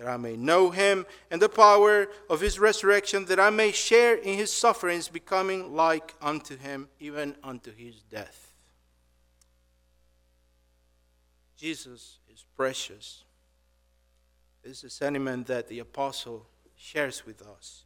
that 0.00 0.08
I 0.08 0.16
may 0.16 0.34
know 0.34 0.70
him 0.70 1.04
and 1.30 1.42
the 1.42 1.48
power 1.50 2.08
of 2.30 2.40
his 2.40 2.58
resurrection, 2.58 3.26
that 3.26 3.38
I 3.38 3.50
may 3.50 3.70
share 3.70 4.14
in 4.14 4.38
his 4.38 4.50
sufferings, 4.50 5.08
becoming 5.08 5.76
like 5.76 6.14
unto 6.22 6.56
him, 6.56 6.88
even 7.00 7.36
unto 7.44 7.70
his 7.70 8.02
death. 8.04 8.54
Jesus 11.58 12.18
is 12.32 12.46
precious. 12.56 13.24
This 14.62 14.78
is 14.78 14.84
a 14.84 14.90
sentiment 14.90 15.48
that 15.48 15.68
the 15.68 15.80
apostle 15.80 16.46
shares 16.78 17.26
with 17.26 17.42
us. 17.42 17.84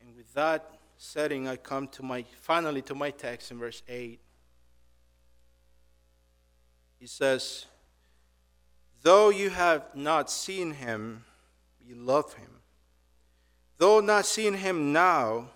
And 0.00 0.16
with 0.16 0.34
that 0.34 0.68
setting, 0.96 1.46
I 1.46 1.54
come 1.54 1.86
to 1.88 2.02
my 2.02 2.24
finally 2.40 2.82
to 2.82 2.96
my 2.96 3.12
text 3.12 3.52
in 3.52 3.60
verse 3.60 3.84
8. 3.88 4.18
He 6.98 7.06
says, 7.06 7.66
Though 9.08 9.30
you 9.30 9.48
have 9.48 9.86
not 9.94 10.30
seen 10.30 10.72
him, 10.72 11.24
you 11.82 11.94
love 11.94 12.34
him. 12.34 12.60
though 13.78 14.00
not 14.00 14.26
seeing 14.26 14.58
him 14.58 14.92
now, 14.92 15.48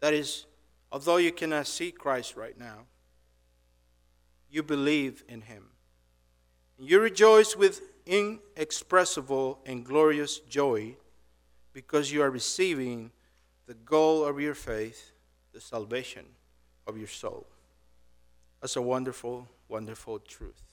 that 0.00 0.14
is, 0.14 0.46
although 0.90 1.18
you 1.18 1.30
cannot 1.30 1.66
see 1.66 1.92
Christ 1.92 2.36
right 2.36 2.58
now, 2.58 2.86
you 4.50 4.62
believe 4.62 5.24
in 5.28 5.42
him. 5.42 5.64
You 6.78 7.00
rejoice 7.00 7.54
with 7.54 7.82
inexpressible 8.06 9.58
and 9.66 9.84
glorious 9.84 10.38
joy 10.38 10.96
because 11.74 12.10
you 12.10 12.22
are 12.22 12.30
receiving 12.30 13.10
the 13.66 13.74
goal 13.74 14.24
of 14.24 14.40
your 14.40 14.54
faith, 14.54 15.12
the 15.52 15.60
salvation 15.60 16.24
of 16.86 16.96
your 16.96 17.08
soul. 17.08 17.46
That's 18.62 18.76
a 18.76 18.80
wonderful, 18.80 19.46
wonderful 19.68 20.20
truth. 20.20 20.67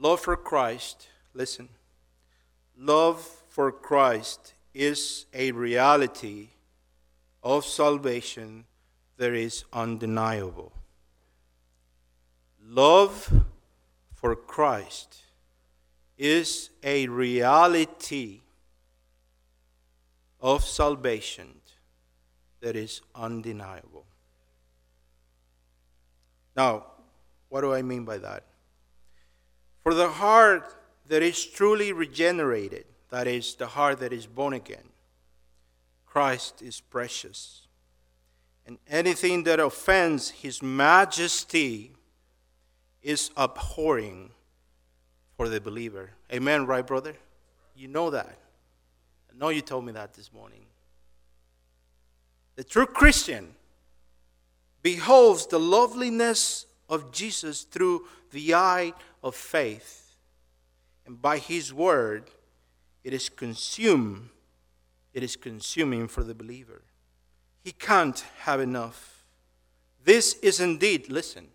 Love 0.00 0.20
for 0.20 0.36
Christ, 0.36 1.08
listen, 1.34 1.68
love 2.76 3.20
for 3.48 3.72
Christ 3.72 4.54
is 4.72 5.26
a 5.34 5.50
reality 5.50 6.50
of 7.42 7.64
salvation 7.64 8.64
that 9.16 9.32
is 9.34 9.64
undeniable. 9.72 10.72
Love 12.64 13.42
for 14.14 14.36
Christ 14.36 15.22
is 16.16 16.70
a 16.84 17.08
reality 17.08 18.42
of 20.40 20.64
salvation 20.64 21.58
that 22.60 22.76
is 22.76 23.00
undeniable. 23.14 24.04
Now, 26.56 26.86
what 27.48 27.62
do 27.62 27.72
I 27.72 27.82
mean 27.82 28.04
by 28.04 28.18
that? 28.18 28.44
For 29.88 29.94
the 29.94 30.10
heart 30.10 30.74
that 31.06 31.22
is 31.22 31.46
truly 31.46 31.94
regenerated, 31.94 32.84
that 33.08 33.26
is, 33.26 33.54
the 33.54 33.68
heart 33.68 34.00
that 34.00 34.12
is 34.12 34.26
born 34.26 34.52
again, 34.52 34.90
Christ 36.04 36.60
is 36.60 36.78
precious. 36.78 37.62
And 38.66 38.76
anything 38.86 39.44
that 39.44 39.60
offends 39.60 40.28
his 40.28 40.62
majesty 40.62 41.92
is 43.02 43.30
abhorring 43.34 44.32
for 45.38 45.48
the 45.48 45.58
believer. 45.58 46.10
Amen, 46.30 46.66
right, 46.66 46.86
brother? 46.86 47.14
You 47.74 47.88
know 47.88 48.10
that. 48.10 48.38
I 49.32 49.38
know 49.38 49.48
you 49.48 49.62
told 49.62 49.86
me 49.86 49.92
that 49.92 50.12
this 50.12 50.30
morning. 50.34 50.66
The 52.56 52.64
true 52.64 52.84
Christian 52.84 53.54
beholds 54.82 55.46
the 55.46 55.58
loveliness 55.58 56.66
of 56.90 57.10
Jesus 57.10 57.62
through 57.62 58.06
the 58.32 58.54
eye 58.54 58.92
of 59.22 59.34
faith. 59.34 60.16
And 61.06 61.20
by 61.20 61.38
his 61.38 61.72
word, 61.72 62.30
it 63.04 63.12
is 63.12 63.28
consumed. 63.28 64.30
It 65.14 65.22
is 65.22 65.36
consuming 65.36 66.08
for 66.08 66.22
the 66.22 66.34
believer. 66.34 66.82
He 67.62 67.72
can't 67.72 68.24
have 68.40 68.60
enough. 68.60 69.24
This 70.04 70.34
is 70.34 70.60
indeed, 70.60 71.10
listen, 71.10 71.48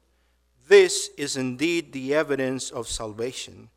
this 0.67 1.09
is 1.17 1.35
indeed 1.35 1.91
the 1.91 2.13
evidence 2.13 2.69
of 2.69 2.87
salvation, 2.87 3.69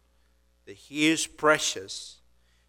that 0.67 0.77
He 0.77 1.09
is 1.09 1.27
precious. 1.27 2.19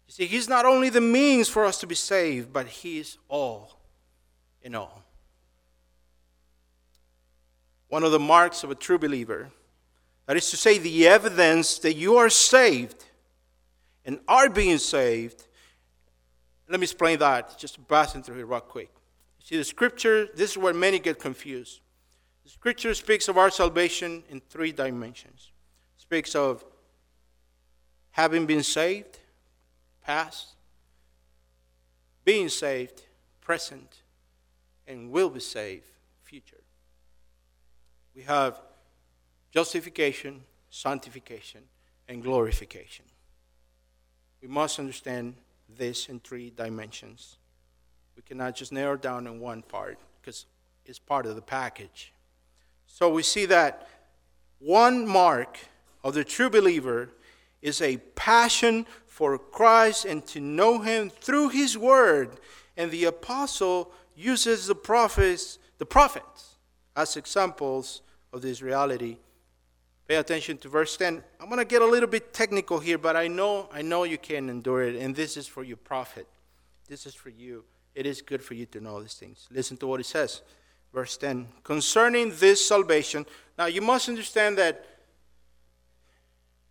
You 0.06 0.12
see, 0.12 0.26
He's 0.26 0.48
not 0.48 0.64
only 0.64 0.90
the 0.90 1.00
means 1.00 1.48
for 1.48 1.64
us 1.64 1.78
to 1.80 1.86
be 1.86 1.94
saved, 1.94 2.52
but 2.52 2.66
He 2.66 2.98
is 2.98 3.18
all 3.28 3.78
in 4.62 4.74
all. 4.74 5.02
One 7.88 8.04
of 8.04 8.12
the 8.12 8.18
marks 8.18 8.64
of 8.64 8.70
a 8.70 8.74
true 8.74 8.98
believer, 8.98 9.50
that 10.28 10.36
is 10.36 10.50
to 10.50 10.58
say, 10.58 10.76
the 10.76 11.08
evidence 11.08 11.78
that 11.78 11.94
you 11.94 12.18
are 12.18 12.28
saved 12.28 13.02
and 14.04 14.20
are 14.28 14.50
being 14.50 14.76
saved. 14.76 15.46
Let 16.68 16.78
me 16.78 16.84
explain 16.84 17.18
that, 17.20 17.56
just 17.56 17.88
passing 17.88 18.22
through 18.22 18.36
here 18.36 18.44
real 18.44 18.60
quick. 18.60 18.90
See, 19.42 19.56
the 19.56 19.64
scripture, 19.64 20.28
this 20.34 20.50
is 20.50 20.58
where 20.58 20.74
many 20.74 20.98
get 20.98 21.18
confused. 21.18 21.80
The 22.44 22.50
scripture 22.50 22.92
speaks 22.92 23.28
of 23.28 23.38
our 23.38 23.50
salvation 23.50 24.22
in 24.28 24.42
three 24.50 24.70
dimensions. 24.70 25.50
It 25.96 26.02
speaks 26.02 26.34
of 26.34 26.62
having 28.10 28.44
been 28.44 28.62
saved, 28.62 29.18
past, 30.04 30.56
being 32.26 32.50
saved, 32.50 33.00
present, 33.40 34.02
and 34.86 35.10
will 35.10 35.30
be 35.30 35.40
saved, 35.40 35.88
future. 36.22 36.60
We 38.14 38.24
have 38.24 38.60
justification, 39.50 40.42
sanctification, 40.70 41.62
and 42.08 42.22
glorification. 42.22 43.04
We 44.42 44.48
must 44.48 44.78
understand 44.78 45.34
this 45.76 46.08
in 46.08 46.20
three 46.20 46.50
dimensions. 46.50 47.36
We 48.16 48.22
cannot 48.22 48.56
just 48.56 48.72
narrow 48.72 48.96
down 48.96 49.26
in 49.26 49.40
one 49.40 49.62
part 49.62 49.98
because 50.20 50.46
it's 50.86 50.98
part 50.98 51.26
of 51.26 51.34
the 51.34 51.42
package. 51.42 52.12
So 52.86 53.10
we 53.10 53.22
see 53.22 53.46
that 53.46 53.88
one 54.58 55.06
mark 55.06 55.58
of 56.02 56.14
the 56.14 56.24
true 56.24 56.50
believer 56.50 57.10
is 57.60 57.82
a 57.82 57.98
passion 58.14 58.86
for 59.06 59.38
Christ 59.38 60.04
and 60.04 60.24
to 60.26 60.40
know 60.40 60.78
him 60.78 61.10
through 61.10 61.50
his 61.50 61.76
word. 61.76 62.38
And 62.76 62.90
the 62.90 63.04
apostle 63.04 63.92
uses 64.16 64.66
the 64.66 64.74
prophets, 64.74 65.58
the 65.78 65.86
prophets 65.86 66.56
as 66.96 67.16
examples 67.16 68.02
of 68.32 68.42
this 68.42 68.62
reality. 68.62 69.18
Pay 70.08 70.16
attention 70.16 70.56
to 70.58 70.68
verse 70.70 70.96
10. 70.96 71.22
I'm 71.38 71.46
going 71.46 71.58
to 71.58 71.66
get 71.66 71.82
a 71.82 71.86
little 71.86 72.08
bit 72.08 72.32
technical 72.32 72.78
here, 72.78 72.96
but 72.96 73.14
I 73.14 73.28
know 73.28 73.68
I 73.70 73.82
know 73.82 74.04
you 74.04 74.16
can 74.18 74.48
endure 74.48 74.82
it 74.82 74.96
and 74.96 75.14
this 75.14 75.36
is 75.36 75.46
for 75.46 75.62
your 75.62 75.76
profit. 75.76 76.26
This 76.88 77.04
is 77.04 77.14
for 77.14 77.28
you. 77.28 77.64
It 77.94 78.06
is 78.06 78.22
good 78.22 78.42
for 78.42 78.54
you 78.54 78.64
to 78.66 78.80
know 78.80 79.02
these 79.02 79.14
things. 79.14 79.46
Listen 79.50 79.76
to 79.76 79.86
what 79.86 80.00
it 80.00 80.06
says 80.06 80.42
verse 80.94 81.16
10. 81.18 81.48
Concerning 81.62 82.32
this 82.36 82.66
salvation, 82.66 83.26
now 83.58 83.66
you 83.66 83.82
must 83.82 84.08
understand 84.08 84.56
that 84.58 84.84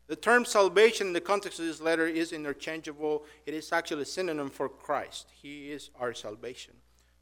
the 0.08 0.16
term 0.16 0.46
salvation 0.46 1.08
in 1.08 1.14
the 1.14 1.22
context 1.22 1.60
of 1.60 1.66
this 1.66 1.82
letter 1.82 2.08
is 2.08 2.32
interchangeable. 2.32 3.26
It 3.46 3.54
is 3.54 3.72
actually 3.72 4.04
a 4.04 4.06
synonym 4.06 4.50
for 4.50 4.70
Christ. 4.70 5.28
He 5.34 5.72
is 5.72 5.90
our 6.00 6.14
salvation. 6.14 6.74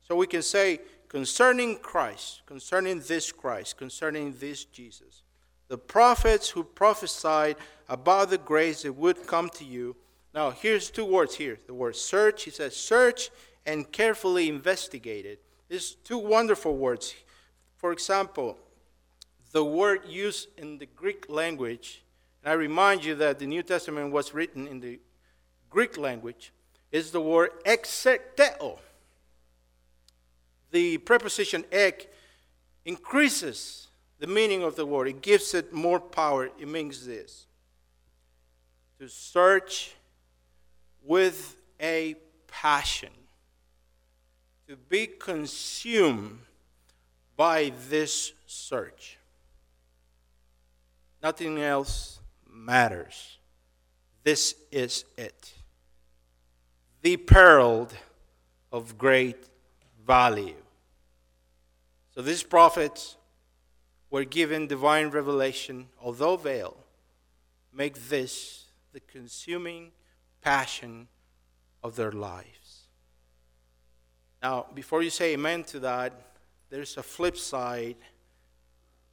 So 0.08 0.16
we 0.16 0.28
can 0.28 0.44
say, 0.44 0.80
concerning 1.10 1.78
Christ, 1.78 2.44
concerning 2.46 3.00
this 3.02 3.32
Christ, 3.32 3.78
concerning 3.78 4.36
this 4.40 4.66
Jesus, 4.66 5.24
the 5.68 5.78
prophets 5.78 6.50
who 6.50 6.64
prophesied 6.64 7.56
about 7.90 8.30
the 8.30 8.38
grace 8.38 8.84
that 8.84 8.94
would 8.94 9.26
come 9.28 9.50
to 9.50 9.66
you. 9.66 9.96
Now, 10.34 10.52
here's 10.52 10.90
two 10.90 11.06
words 11.06 11.36
here 11.36 11.60
the 11.68 11.74
word 11.74 11.96
search. 11.96 12.44
He 12.44 12.52
says, 12.52 12.76
search 12.76 13.30
and 13.66 13.92
carefully 13.92 14.50
investigate 14.50 15.26
it. 15.26 15.42
These 15.70 15.96
two 16.04 16.18
wonderful 16.18 16.76
words. 16.78 17.16
For 17.78 17.92
example, 17.92 18.58
the 19.52 19.64
word 19.64 20.02
used 20.08 20.50
in 20.58 20.78
the 20.78 20.86
Greek 20.86 21.26
language, 21.30 22.04
and 22.44 22.52
I 22.52 22.56
remind 22.56 23.04
you 23.04 23.16
that 23.16 23.40
the 23.40 23.48
New 23.48 23.64
Testament 23.64 24.12
was 24.12 24.34
written 24.34 24.68
in 24.68 24.80
the 24.80 25.00
Greek 25.70 25.98
language, 25.98 26.52
is 26.92 27.12
the 27.12 27.22
word 27.22 27.52
exerteo. 27.66 28.80
The 30.72 30.98
preposition 31.00 31.66
ek 31.72 32.12
increases 32.84 33.88
the 34.20 34.28
meaning 34.28 34.64
of 34.64 34.76
the 34.76 34.86
word, 34.86 35.08
it 35.08 35.22
gives 35.22 35.54
it 35.54 35.74
more 35.74 36.00
power. 36.00 36.50
It 36.60 36.68
means 36.68 37.06
this 37.06 37.48
to 39.00 39.10
search 39.10 39.94
with 41.04 41.58
a 41.82 42.16
passion 42.48 43.10
to 44.68 44.76
be 44.76 45.06
consumed 45.06 46.40
by 47.36 47.72
this 47.90 48.32
search. 48.48 49.18
Nothing 51.22 51.62
else 51.62 52.20
matters. 52.50 53.38
This 54.24 54.56
is 54.72 55.06
it. 55.18 55.54
The 57.02 57.18
pearl 57.18 57.90
of 58.72 58.98
great 58.98 59.44
value. 60.06 60.56
So 62.16 62.22
these 62.22 62.44
prophets 62.44 63.18
were 64.16 64.24
given 64.24 64.66
divine 64.66 65.10
revelation, 65.10 65.90
although 66.02 66.38
veiled, 66.38 66.78
make 67.74 68.08
this 68.08 68.64
the 68.94 69.02
consuming 69.02 69.92
passion 70.40 71.10
of 71.84 71.98
their 71.98 72.14
lives. 72.14 72.84
Now, 74.42 74.68
before 74.74 75.04
you 75.04 75.10
say 75.10 75.34
amen 75.34 75.66
to 75.66 75.82
that, 75.82 76.14
there's 76.70 76.96
a 76.96 77.04
flip 77.04 77.36
side 77.36 77.98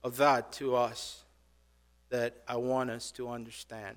of 0.04 0.18
that 0.18 0.52
to 0.52 0.76
us 0.76 1.24
that 2.10 2.36
I 2.46 2.58
want 2.58 2.88
us 2.88 3.10
to 3.16 3.28
understand. 3.28 3.96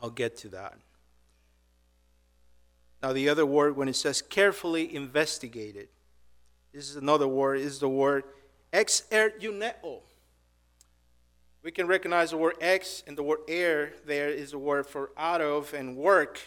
I'll 0.00 0.10
get 0.10 0.36
to 0.36 0.48
that. 0.50 0.74
Now, 3.02 3.12
the 3.12 3.28
other 3.28 3.44
word, 3.44 3.76
when 3.76 3.88
it 3.88 3.96
says 3.96 4.22
carefully 4.22 4.94
investigated, 4.94 5.88
this 6.72 6.88
is 6.88 6.94
another 6.94 7.26
word, 7.26 7.58
is 7.58 7.80
the 7.80 7.88
word 7.88 8.22
exeruneo. 8.74 10.00
We 11.62 11.70
can 11.70 11.86
recognize 11.86 12.32
the 12.32 12.36
word 12.36 12.56
ex 12.60 13.02
and 13.06 13.16
the 13.16 13.22
word 13.22 13.40
air 13.48 13.94
there 14.04 14.28
is 14.28 14.50
the 14.50 14.58
word 14.58 14.86
for 14.86 15.12
out 15.16 15.40
of 15.40 15.72
and 15.72 15.96
work 15.96 16.40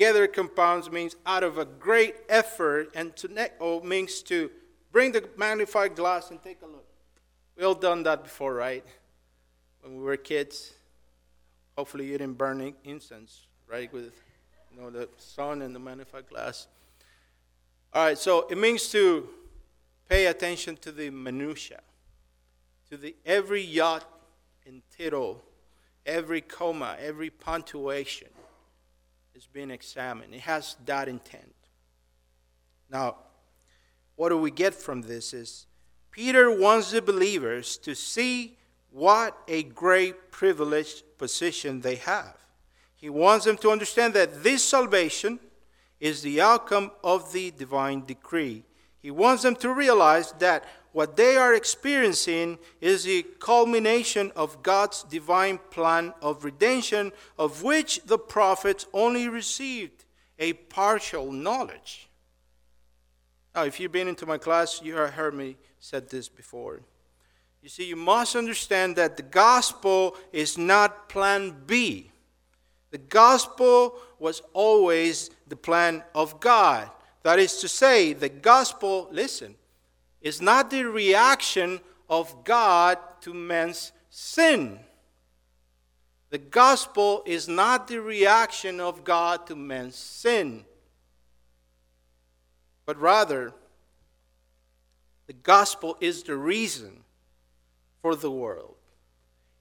together 0.00 0.26
compounds 0.26 0.90
means 0.90 1.14
out 1.26 1.42
of 1.42 1.58
a 1.58 1.64
great 1.66 2.14
effort, 2.28 2.90
and 2.94 3.14
to 3.16 3.28
means 3.84 4.22
to 4.22 4.50
bring 4.92 5.12
the 5.12 5.28
magnified 5.36 5.94
glass 5.94 6.30
and 6.30 6.42
take 6.42 6.62
a 6.62 6.66
look. 6.66 6.86
We 7.56 7.64
all 7.64 7.74
done 7.74 8.02
that 8.04 8.22
before, 8.22 8.54
right? 8.54 8.84
When 9.82 9.96
we 9.96 10.02
were 10.02 10.16
kids. 10.16 10.72
Hopefully 11.76 12.06
you 12.06 12.12
didn't 12.18 12.38
burn 12.38 12.74
incense, 12.84 13.46
right, 13.66 13.92
with 13.92 14.12
you 14.72 14.80
know 14.80 14.90
the 14.90 15.08
sun 15.18 15.62
and 15.62 15.74
the 15.74 15.78
magnified 15.78 16.28
glass. 16.28 16.66
All 17.92 18.04
right, 18.04 18.18
so 18.18 18.46
it 18.48 18.56
means 18.56 18.88
to 18.92 19.28
pay 20.10 20.26
attention 20.26 20.76
to 20.76 20.90
the 20.90 21.08
minutia, 21.08 21.80
to 22.90 22.96
the 22.96 23.14
every 23.24 23.64
jot 23.64 24.04
and 24.66 24.82
tittle, 24.90 25.40
every 26.04 26.40
comma, 26.40 26.96
every 27.00 27.30
punctuation 27.30 28.26
is 29.36 29.46
being 29.46 29.70
examined. 29.70 30.34
It 30.34 30.40
has 30.40 30.76
that 30.84 31.06
intent. 31.06 31.54
Now, 32.90 33.18
what 34.16 34.30
do 34.30 34.36
we 34.36 34.50
get 34.50 34.74
from 34.74 35.02
this 35.02 35.32
is 35.32 35.66
Peter 36.10 36.50
wants 36.50 36.90
the 36.90 37.00
believers 37.00 37.78
to 37.78 37.94
see 37.94 38.58
what 38.90 39.38
a 39.46 39.62
great 39.62 40.32
privileged 40.32 41.04
position 41.18 41.82
they 41.82 41.94
have. 41.94 42.36
He 42.96 43.08
wants 43.08 43.44
them 43.44 43.56
to 43.58 43.70
understand 43.70 44.14
that 44.14 44.42
this 44.42 44.64
salvation 44.64 45.38
is 46.00 46.22
the 46.22 46.40
outcome 46.40 46.90
of 47.04 47.32
the 47.32 47.52
divine 47.52 48.04
decree. 48.04 48.64
He 49.00 49.10
wants 49.10 49.42
them 49.42 49.56
to 49.56 49.72
realize 49.72 50.32
that 50.38 50.64
what 50.92 51.16
they 51.16 51.36
are 51.36 51.54
experiencing 51.54 52.58
is 52.80 53.04
the 53.04 53.24
culmination 53.38 54.32
of 54.34 54.62
God's 54.62 55.04
divine 55.04 55.58
plan 55.70 56.12
of 56.20 56.44
redemption, 56.44 57.12
of 57.38 57.62
which 57.62 58.02
the 58.04 58.18
prophets 58.18 58.86
only 58.92 59.28
received 59.28 60.04
a 60.38 60.54
partial 60.54 61.30
knowledge. 61.30 62.08
Now, 63.54 63.64
if 63.64 63.78
you've 63.78 63.92
been 63.92 64.08
into 64.08 64.26
my 64.26 64.38
class, 64.38 64.80
you 64.82 64.96
have 64.96 65.14
heard 65.14 65.34
me 65.34 65.56
said 65.78 66.08
this 66.08 66.28
before. 66.28 66.80
You 67.62 67.68
see, 67.68 67.84
you 67.84 67.96
must 67.96 68.36
understand 68.36 68.96
that 68.96 69.16
the 69.16 69.22
gospel 69.22 70.16
is 70.32 70.56
not 70.56 71.08
plan 71.08 71.54
B. 71.66 72.10
The 72.90 72.98
gospel 72.98 73.96
was 74.18 74.42
always 74.52 75.30
the 75.46 75.56
plan 75.56 76.02
of 76.14 76.40
God. 76.40 76.90
That 77.22 77.38
is 77.38 77.58
to 77.58 77.68
say, 77.68 78.12
the 78.12 78.28
gospel, 78.28 79.08
listen, 79.10 79.54
is 80.20 80.40
not 80.40 80.70
the 80.70 80.84
reaction 80.84 81.80
of 82.08 82.44
God 82.44 82.98
to 83.22 83.34
man's 83.34 83.92
sin. 84.08 84.80
The 86.30 86.38
gospel 86.38 87.22
is 87.26 87.48
not 87.48 87.88
the 87.88 88.00
reaction 88.00 88.80
of 88.80 89.04
God 89.04 89.46
to 89.48 89.56
man's 89.56 89.96
sin, 89.96 90.64
but 92.86 92.98
rather, 93.00 93.52
the 95.26 95.32
gospel 95.32 95.96
is 96.00 96.22
the 96.22 96.36
reason 96.36 97.04
for 98.00 98.14
the 98.14 98.30
world. 98.30 98.76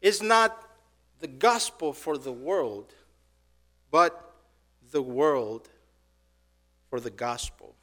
It's 0.02 0.22
not 0.22 0.68
the 1.20 1.28
gospel 1.28 1.92
for 1.92 2.18
the 2.18 2.32
world, 2.32 2.94
but 3.92 4.34
the 4.92 5.02
world 5.02 5.70
for 6.90 7.00
the 7.00 7.10
gospel. 7.10 7.76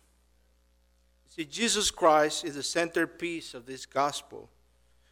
See, 1.28 1.44
Jesus 1.44 1.90
Christ 1.90 2.44
is 2.44 2.54
the 2.54 2.62
centerpiece 2.62 3.54
of 3.54 3.66
this 3.66 3.86
gospel. 3.86 4.48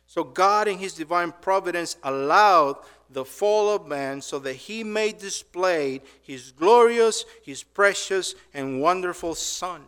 So 0.07 0.25
God, 0.25 0.69
in 0.69 0.79
His 0.79 0.95
divine 0.95 1.33
providence, 1.41 1.97
allowed 2.03 2.77
the 3.11 3.25
fall 3.25 3.75
of 3.75 3.87
man 3.87 4.21
so 4.21 4.39
that 4.41 4.55
He 4.55 4.85
may 4.85 5.13
display 5.13 6.01
His 6.23 6.53
glorious, 6.53 7.25
His 7.43 7.63
precious, 7.63 8.35
and 8.53 8.81
wonderful 8.81 9.35
Son, 9.35 9.83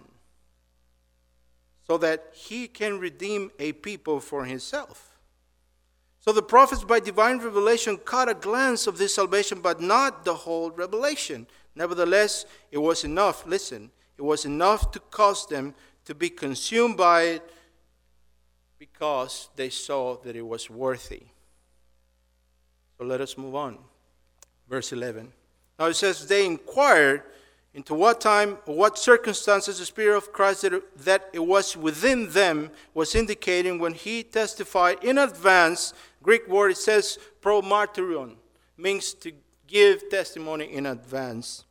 so 1.86 1.98
that 1.98 2.32
He 2.32 2.68
can 2.68 2.98
redeem 2.98 3.50
a 3.58 3.72
people 3.72 4.20
for 4.20 4.44
Himself. 4.44 5.18
So 6.20 6.32
the 6.32 6.42
prophets, 6.42 6.82
by 6.82 6.98
divine 6.98 7.38
revelation, 7.38 7.98
caught 7.98 8.28
a 8.28 8.34
glance 8.34 8.86
of 8.86 8.98
this 8.98 9.14
salvation, 9.14 9.60
but 9.60 9.80
not 9.80 10.24
the 10.24 10.34
whole 10.34 10.70
revelation. 10.70 11.46
Nevertheless, 11.76 12.46
it 12.72 12.78
was 12.78 13.04
enough, 13.04 13.46
listen, 13.46 13.90
it 14.18 14.22
was 14.22 14.44
enough 14.44 14.90
to 14.92 15.00
cause 15.00 15.46
them 15.46 15.74
to 16.04 16.14
be 16.14 16.30
consumed 16.30 16.96
by 16.96 17.22
it 17.22 17.50
because 18.78 19.48
they 19.56 19.68
saw 19.68 20.16
that 20.18 20.36
it 20.36 20.46
was 20.46 20.70
worthy. 20.70 21.22
So 22.98 23.04
let 23.04 23.20
us 23.20 23.36
move 23.36 23.54
on. 23.54 23.78
Verse 24.68 24.92
11. 24.92 25.32
Now 25.78 25.86
it 25.86 25.94
says, 25.94 26.26
They 26.26 26.46
inquired 26.46 27.22
into 27.74 27.94
what 27.94 28.22
time 28.22 28.56
what 28.64 28.98
circumstances 28.98 29.78
the 29.78 29.84
Spirit 29.84 30.16
of 30.16 30.32
Christ 30.32 30.62
that, 30.62 30.82
that 31.04 31.28
it 31.34 31.44
was 31.44 31.76
within 31.76 32.30
them 32.30 32.70
was 32.94 33.14
indicating 33.14 33.78
when 33.78 33.92
he 33.92 34.22
testified 34.22 35.04
in 35.04 35.18
advance. 35.18 35.92
Greek 36.22 36.48
word 36.48 36.70
it 36.70 36.78
says 36.78 37.18
promartyrion, 37.42 38.36
means 38.78 39.12
to 39.14 39.32
give 39.66 40.08
testimony 40.08 40.72
in 40.72 40.86
advance. 40.86 41.64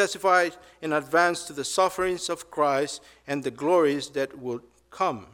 Testified 0.00 0.56
in 0.80 0.94
advance 0.94 1.44
to 1.44 1.52
the 1.52 1.62
sufferings 1.62 2.30
of 2.30 2.50
Christ 2.50 3.02
and 3.26 3.44
the 3.44 3.50
glories 3.50 4.08
that 4.10 4.38
would 4.38 4.62
come. 4.90 5.26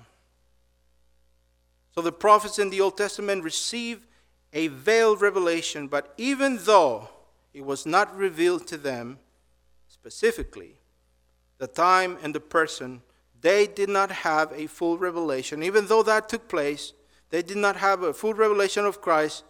So 1.94 2.00
the 2.00 2.10
prophets 2.10 2.58
in 2.58 2.70
the 2.70 2.80
Old 2.80 2.96
Testament 2.96 3.44
received 3.44 4.02
a 4.52 4.66
veiled 4.66 5.22
revelation, 5.22 5.86
but 5.86 6.12
even 6.16 6.58
though 6.64 7.10
it 7.54 7.64
was 7.64 7.86
not 7.86 8.16
revealed 8.16 8.66
to 8.66 8.76
them 8.76 9.20
specifically. 9.86 10.74
The 11.58 11.68
time 11.68 12.18
and 12.20 12.34
the 12.34 12.40
person, 12.40 13.02
they 13.40 13.68
did 13.68 13.88
not 13.88 14.10
have 14.10 14.50
a 14.50 14.66
full 14.66 14.98
revelation. 14.98 15.62
Even 15.62 15.86
though 15.86 16.02
that 16.02 16.28
took 16.28 16.48
place, 16.48 16.92
they 17.30 17.42
did 17.42 17.58
not 17.58 17.76
have 17.76 18.02
a 18.02 18.12
full 18.12 18.34
revelation 18.34 18.84
of 18.84 19.00
Christ 19.00 19.44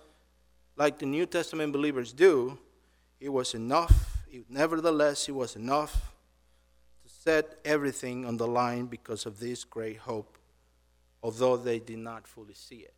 like 0.76 0.98
the 0.98 1.06
New 1.06 1.24
Testament 1.24 1.72
believers 1.72 2.12
do. 2.12 2.58
It 3.18 3.30
was 3.30 3.54
enough. 3.54 4.15
Nevertheless, 4.48 5.28
it 5.28 5.32
was 5.32 5.56
enough 5.56 6.12
to 7.02 7.08
set 7.08 7.58
everything 7.64 8.24
on 8.24 8.36
the 8.36 8.46
line 8.46 8.86
because 8.86 9.26
of 9.26 9.40
this 9.40 9.64
great 9.64 9.98
hope, 9.98 10.38
although 11.22 11.56
they 11.56 11.78
did 11.78 11.98
not 11.98 12.26
fully 12.26 12.54
see 12.54 12.76
it. 12.76 12.94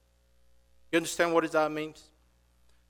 You 0.91 0.97
understand 0.97 1.35
what 1.35 1.51
that 1.53 1.71
means? 1.71 2.11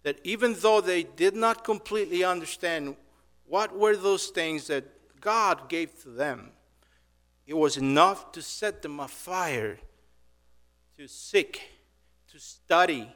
that 0.03 0.19
even 0.25 0.55
though 0.61 0.81
they 0.81 1.03
did 1.03 1.35
not 1.35 1.65
completely 1.65 2.25
understand 2.25 2.97
what 3.47 3.77
were 3.77 3.97
those 3.97 4.29
things 4.29 4.67
that 4.69 4.85
God 5.21 5.69
gave 5.69 6.01
to 6.03 6.11
them, 6.11 6.53
it 7.47 7.55
was 7.55 7.77
enough 7.77 8.33
to 8.33 8.43
set 8.43 8.83
them 8.83 9.01
afire 9.01 9.79
to 10.97 11.07
seek, 11.07 11.63
to 12.31 12.39
study, 12.39 13.09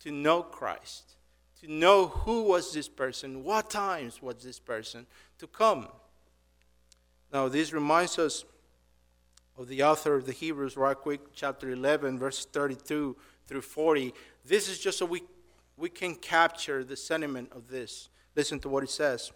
to 0.00 0.10
know 0.10 0.42
Christ, 0.42 1.16
to 1.60 1.70
know 1.70 2.08
who 2.08 2.42
was 2.42 2.72
this 2.72 2.88
person, 2.88 3.44
what 3.44 3.70
times 3.70 4.22
was 4.22 4.36
this 4.42 4.58
person 4.58 5.06
to 5.38 5.46
come. 5.46 5.88
Now, 7.32 7.48
this 7.48 7.72
reminds 7.72 8.18
us 8.18 8.44
of 9.56 9.68
the 9.68 9.82
author 9.82 10.14
of 10.14 10.26
the 10.26 10.32
Hebrews, 10.32 10.76
right 10.76 10.96
quick, 10.96 11.20
chapter 11.34 11.70
11, 11.70 12.18
verse 12.18 12.46
32 12.46 13.16
through 13.46 13.60
40. 13.60 14.14
This 14.46 14.68
is 14.68 14.78
just 14.78 14.98
so 14.98 15.06
we 15.06 15.22
we 15.80 15.88
can 15.88 16.14
capture 16.14 16.84
the 16.84 16.96
sentiment 16.96 17.50
of 17.52 17.68
this. 17.68 18.10
Listen 18.36 18.60
to 18.60 18.68
what 18.68 18.84
it 18.84 18.90
says. 18.90 19.32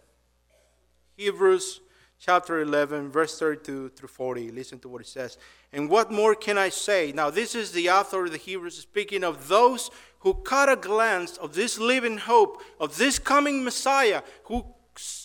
Hebrews 1.17 1.81
chapter 2.21 2.61
11, 2.61 3.11
verse 3.11 3.39
32 3.39 3.91
through 3.91 4.09
40. 4.09 4.51
Listen 4.51 4.79
to 4.81 4.89
what 4.89 5.01
it 5.01 5.07
says. 5.07 5.39
And 5.73 5.89
what 5.89 6.13
more 6.13 6.35
can 6.35 6.59
I 6.59 6.69
say? 6.69 7.13
Now, 7.13 7.31
this 7.31 7.55
is 7.55 7.73
the 7.73 7.91
author 7.91 8.27
of 8.27 8.33
the 8.33 8.39
Hebrews 8.39 8.77
speaking 8.77 9.25
of 9.25 9.49
those 9.49 9.91
who 10.25 10.33
caught 10.33 10.70
a 10.70 10.77
glance 10.77 11.37
of 11.37 11.54
this 11.54 11.79
living 11.79 12.16
hope, 12.16 12.62
of 12.81 12.96
this 12.96 13.18
coming 13.18 13.62
Messiah, 13.62 14.22
who 14.44 14.64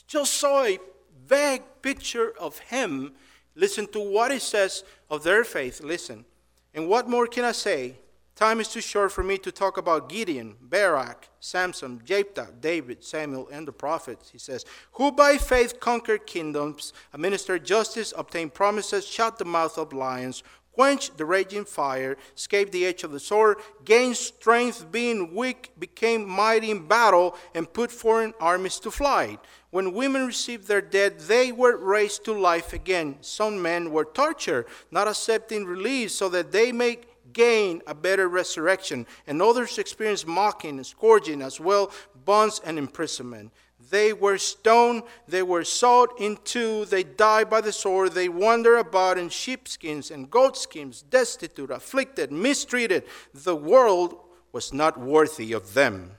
just 0.07 0.33
saw 0.33 0.63
a 0.65 0.77
vague 1.25 1.63
picture 1.81 2.33
of 2.37 2.59
him. 2.59 3.13
Listen 3.55 3.87
to 3.87 3.99
what 3.99 4.31
it 4.31 4.41
says 4.41 4.83
of 5.09 5.23
their 5.23 5.43
faith. 5.43 5.81
Listen. 5.81 6.25
And 6.73 6.87
what 6.87 7.09
more 7.09 7.27
can 7.27 7.45
I 7.45 7.53
say? 7.53 7.95
Time 8.35 8.59
is 8.59 8.67
too 8.67 8.81
short 8.81 9.11
for 9.11 9.23
me 9.23 9.37
to 9.37 9.51
talk 9.51 9.77
about 9.77 10.07
Gideon, 10.07 10.55
Barak, 10.61 11.27
Samson, 11.39 12.01
Jephthah, 12.05 12.53
David, 12.61 13.03
Samuel, 13.03 13.49
and 13.51 13.67
the 13.67 13.71
prophets. 13.71 14.29
He 14.29 14.37
says, 14.37 14.65
Who 14.93 15.11
by 15.11 15.37
faith 15.37 15.79
conquered 15.79 16.25
kingdoms, 16.25 16.93
administered 17.13 17.65
justice, 17.65 18.13
obtained 18.17 18.53
promises, 18.53 19.05
shut 19.05 19.39
the 19.39 19.45
mouth 19.45 19.77
of 19.77 19.91
lions, 19.91 20.43
quenched 20.79 21.17
the 21.17 21.25
raging 21.25 21.65
fire, 21.65 22.15
escaped 22.37 22.71
the 22.71 22.85
edge 22.85 23.03
of 23.03 23.11
the 23.11 23.19
sword, 23.19 23.57
gained 23.83 24.15
strength, 24.15 24.89
being 24.89 25.35
weak, 25.35 25.69
became 25.77 26.25
mighty 26.25 26.71
in 26.71 26.87
battle, 26.87 27.35
and 27.53 27.73
put 27.73 27.91
foreign 27.91 28.33
armies 28.39 28.79
to 28.79 28.89
flight. 28.89 29.41
When 29.71 29.91
women 29.91 30.25
received 30.25 30.69
their 30.69 30.79
dead, 30.79 31.19
they 31.19 31.51
were 31.51 31.75
raised 31.75 32.23
to 32.23 32.31
life 32.31 32.71
again. 32.71 33.17
Some 33.19 33.61
men 33.61 33.91
were 33.91 34.05
tortured, 34.05 34.67
not 34.89 35.09
accepting 35.09 35.65
release, 35.65 36.15
so 36.15 36.29
that 36.29 36.53
they 36.53 36.71
may 36.71 36.99
gain 37.33 37.81
a 37.85 37.93
better 37.93 38.29
resurrection, 38.29 39.05
and 39.27 39.41
others 39.41 39.79
experienced 39.79 40.27
mocking 40.27 40.77
and 40.77 40.87
scourging 40.87 41.41
as 41.41 41.59
well, 41.59 41.91
bonds 42.23 42.61
and 42.63 42.77
imprisonment. 42.77 43.51
They 43.79 44.11
were 44.11 44.37
stoned, 44.37 45.03
they 45.27 45.41
were 45.41 45.63
sawed 45.63 46.09
in 46.19 46.37
two, 46.43 46.83
they 46.85 47.03
died 47.03 47.49
by 47.49 47.61
the 47.61 47.71
sword, 47.71 48.11
they 48.11 48.27
wander 48.27 48.75
about 48.75 49.17
in 49.17 49.29
sheepskins 49.29 50.11
and 50.11 50.29
goatskins, 50.29 51.01
destitute, 51.01 51.71
afflicted, 51.71 52.29
mistreated. 52.29 53.03
The 53.33 53.55
world 53.55 54.19
was 54.51 54.73
not 54.73 54.99
worthy 54.99 55.53
of 55.53 55.75
them. 55.75 56.11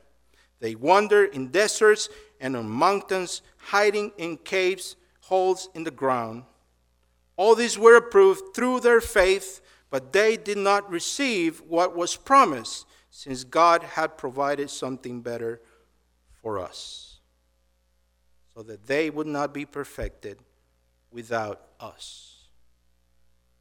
They 0.60 0.74
wander 0.74 1.24
in 1.24 1.48
deserts 1.48 2.08
and 2.40 2.56
on 2.56 2.68
mountains, 2.68 3.42
hiding 3.58 4.12
in 4.16 4.38
caves, 4.38 4.96
holes 5.20 5.68
in 5.74 5.84
the 5.84 5.90
ground. 5.90 6.44
All 7.36 7.54
these 7.54 7.78
were 7.78 7.96
approved 7.96 8.54
through 8.54 8.80
their 8.80 9.02
faith, 9.02 9.60
but 9.90 10.12
they 10.14 10.38
did 10.38 10.58
not 10.58 10.90
receive 10.90 11.60
what 11.60 11.94
was 11.94 12.16
promised, 12.16 12.86
since 13.10 13.44
God 13.44 13.82
had 13.82 14.16
provided 14.16 14.70
something 14.70 15.20
better 15.20 15.60
for 16.40 16.58
us 16.58 17.09
that 18.64 18.86
they 18.86 19.10
would 19.10 19.26
not 19.26 19.52
be 19.52 19.64
perfected 19.64 20.38
without 21.10 21.60
us. 21.78 22.36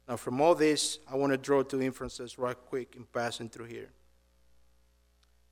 Now, 0.08 0.16
from 0.16 0.40
all 0.40 0.54
this, 0.54 0.98
I 1.08 1.16
want 1.16 1.32
to 1.32 1.36
draw 1.36 1.62
two 1.62 1.80
inferences 1.80 2.38
right 2.38 2.56
quick 2.68 2.94
in 2.96 3.04
passing 3.04 3.48
through 3.48 3.66
here. 3.66 3.90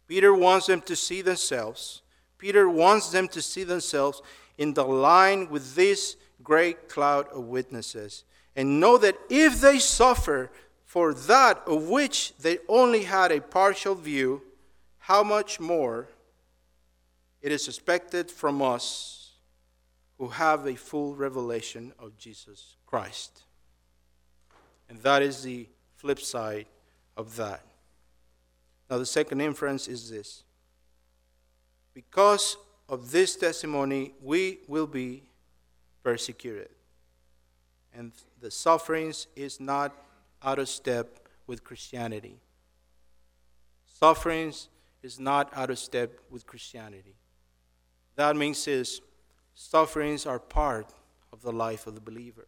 Peter 0.08 0.34
wants 0.34 0.66
them 0.66 0.80
to 0.82 0.96
see 0.96 1.22
themselves. 1.22 2.02
Peter 2.38 2.68
wants 2.68 3.10
them 3.10 3.28
to 3.28 3.42
see 3.42 3.62
themselves 3.62 4.22
in 4.56 4.74
the 4.74 4.84
line 4.84 5.48
with 5.48 5.74
this 5.74 6.16
great 6.42 6.88
cloud 6.88 7.28
of 7.28 7.44
witnesses 7.44 8.24
and 8.56 8.80
know 8.80 8.98
that 8.98 9.16
if 9.30 9.60
they 9.60 9.78
suffer 9.78 10.50
for 10.84 11.14
that 11.14 11.62
of 11.66 11.88
which 11.88 12.34
they 12.38 12.58
only 12.68 13.04
had 13.04 13.30
a 13.30 13.40
partial 13.40 13.94
view, 13.94 14.42
how 14.98 15.22
much 15.22 15.60
more 15.60 16.08
it 17.42 17.52
is 17.52 17.68
expected 17.68 18.30
from 18.30 18.60
us 18.60 19.17
who 20.18 20.28
have 20.28 20.66
a 20.66 20.74
full 20.74 21.14
revelation 21.14 21.92
of 21.98 22.18
Jesus 22.18 22.76
Christ. 22.86 23.44
And 24.88 25.00
that 25.02 25.22
is 25.22 25.42
the 25.42 25.68
flip 25.96 26.20
side 26.20 26.66
of 27.16 27.36
that. 27.36 27.62
Now, 28.90 28.98
the 28.98 29.06
second 29.06 29.40
inference 29.40 29.86
is 29.86 30.10
this 30.10 30.44
because 31.94 32.56
of 32.88 33.10
this 33.10 33.36
testimony, 33.36 34.12
we 34.22 34.60
will 34.66 34.86
be 34.86 35.24
persecuted. 36.02 36.70
And 37.94 38.12
the 38.40 38.50
sufferings 38.50 39.26
is 39.36 39.60
not 39.60 39.94
out 40.42 40.58
of 40.58 40.68
step 40.68 41.20
with 41.46 41.64
Christianity. 41.64 42.38
Sufferings 43.84 44.68
is 45.02 45.18
not 45.18 45.50
out 45.54 45.70
of 45.70 45.78
step 45.78 46.20
with 46.30 46.46
Christianity. 46.46 47.16
That 48.14 48.36
means 48.36 48.66
is 48.68 49.00
Sufferings 49.60 50.24
are 50.24 50.38
part 50.38 50.86
of 51.32 51.42
the 51.42 51.52
life 51.52 51.88
of 51.88 51.96
the 51.96 52.00
believer. 52.00 52.46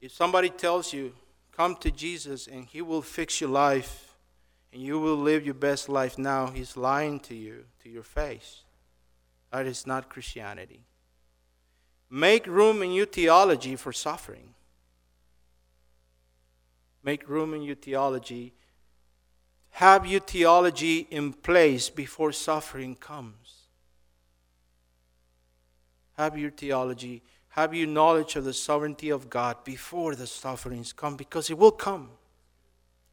If 0.00 0.10
somebody 0.10 0.50
tells 0.50 0.92
you, 0.92 1.14
come 1.52 1.76
to 1.76 1.90
Jesus 1.92 2.48
and 2.48 2.66
he 2.66 2.82
will 2.82 3.00
fix 3.00 3.40
your 3.40 3.50
life 3.50 4.16
and 4.72 4.82
you 4.82 4.98
will 4.98 5.16
live 5.16 5.44
your 5.44 5.54
best 5.54 5.88
life 5.88 6.18
now, 6.18 6.48
he's 6.48 6.76
lying 6.76 7.20
to 7.20 7.34
you, 7.36 7.66
to 7.84 7.88
your 7.88 8.02
face. 8.02 8.62
That 9.52 9.66
is 9.66 9.86
not 9.86 10.10
Christianity. 10.10 10.80
Make 12.10 12.48
room 12.48 12.82
in 12.82 12.90
your 12.90 13.06
theology 13.06 13.76
for 13.76 13.92
suffering. 13.92 14.54
Make 17.04 17.28
room 17.28 17.54
in 17.54 17.62
your 17.62 17.76
theology. 17.76 18.52
Have 19.70 20.06
your 20.06 20.20
theology 20.20 21.06
in 21.08 21.32
place 21.32 21.88
before 21.88 22.32
suffering 22.32 22.96
comes 22.96 23.53
have 26.14 26.38
your 26.38 26.50
theology, 26.50 27.22
have 27.50 27.74
your 27.74 27.86
knowledge 27.86 28.36
of 28.36 28.44
the 28.44 28.52
sovereignty 28.52 29.10
of 29.10 29.30
God 29.30 29.62
before 29.64 30.14
the 30.14 30.26
sufferings 30.26 30.92
come, 30.92 31.16
because 31.16 31.50
it 31.50 31.58
will 31.58 31.70
come. 31.70 32.10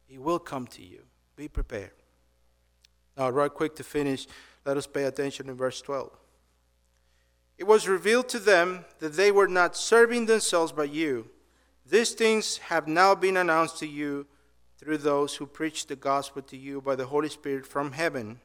It 0.08 0.20
will 0.20 0.38
come 0.38 0.66
to 0.68 0.82
you. 0.82 1.02
Be 1.36 1.48
prepared. 1.48 1.92
Now, 3.16 3.30
right 3.30 3.52
quick 3.52 3.76
to 3.76 3.84
finish, 3.84 4.26
let 4.64 4.76
us 4.76 4.86
pay 4.86 5.04
attention 5.04 5.48
in 5.48 5.54
verse 5.54 5.80
12. 5.80 6.10
It 7.58 7.64
was 7.64 7.86
revealed 7.86 8.28
to 8.30 8.38
them 8.38 8.84
that 8.98 9.14
they 9.14 9.30
were 9.30 9.48
not 9.48 9.76
serving 9.76 10.26
themselves 10.26 10.72
but 10.72 10.90
you. 10.90 11.28
These 11.88 12.12
things 12.12 12.58
have 12.58 12.88
now 12.88 13.14
been 13.14 13.36
announced 13.36 13.78
to 13.78 13.86
you 13.86 14.26
through 14.78 14.98
those 14.98 15.36
who 15.36 15.46
preach 15.46 15.86
the 15.86 15.96
gospel 15.96 16.42
to 16.42 16.56
you 16.56 16.80
by 16.80 16.96
the 16.96 17.06
Holy 17.06 17.28
Spirit 17.28 17.66
from 17.66 17.92
heaven. 17.92 18.40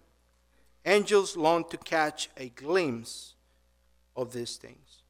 Angels 0.86 1.36
long 1.36 1.68
to 1.70 1.78
catch 1.78 2.30
a 2.38 2.50
glimpse 2.50 3.34
of 4.18 4.34
these 4.34 4.58
things. 4.58 5.04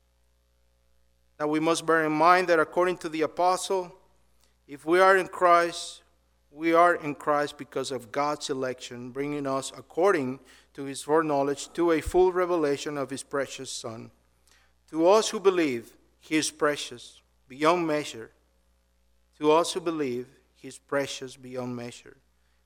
Now 1.40 1.48
we 1.48 1.60
must 1.60 1.86
bear 1.86 2.06
in 2.06 2.12
mind 2.12 2.50
that 2.50 2.60
according 2.60 2.98
to 2.98 3.10
the 3.10 3.22
apostle, 3.22 3.96
if 4.68 4.86
we 4.86 5.00
are 5.00 5.16
in 5.16 5.28
Christ, 5.28 6.04
we 6.52 6.74
are 6.74 6.96
in 6.96 7.16
Christ 7.16 7.58
because 7.58 7.92
of 7.92 8.12
God's 8.12 8.50
election, 8.50 9.12
bringing 9.12 9.48
us 9.48 9.72
according 9.76 10.40
to 10.74 10.84
his 10.84 11.02
foreknowledge 11.04 11.72
to 11.74 11.92
a 11.92 12.02
full 12.02 12.34
revelation 12.34 12.98
of 12.98 13.10
his 13.10 13.24
precious 13.24 13.72
Son. 13.72 14.12
To 14.90 15.08
us 15.08 15.30
who 15.30 15.40
believe, 15.40 15.96
he 16.20 16.36
is 16.36 16.52
precious 16.52 17.22
beyond 17.48 17.88
measure. 17.88 18.32
To 19.40 19.52
us 19.52 19.74
who 19.74 19.80
believe, 19.80 20.28
he 20.56 20.68
is 20.68 20.80
precious 20.80 21.38
beyond 21.38 21.76
measure. 21.76 22.18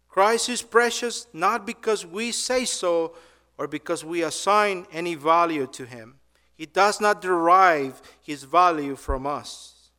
Christ 0.07 0.49
is 0.49 0.61
precious 0.61 1.27
not 1.33 1.65
because 1.65 2.05
we 2.05 2.31
say 2.31 2.65
so 2.65 3.15
or 3.57 3.67
because 3.67 4.03
we 4.03 4.23
assign 4.23 4.85
any 4.91 5.15
value 5.15 5.67
to 5.67 5.85
him. 5.85 6.20
He 6.61 6.67
does 6.67 7.01
not 7.01 7.23
derive 7.23 8.03
his 8.21 8.43
value 8.43 8.95
from 8.95 9.25
us, 9.25 9.89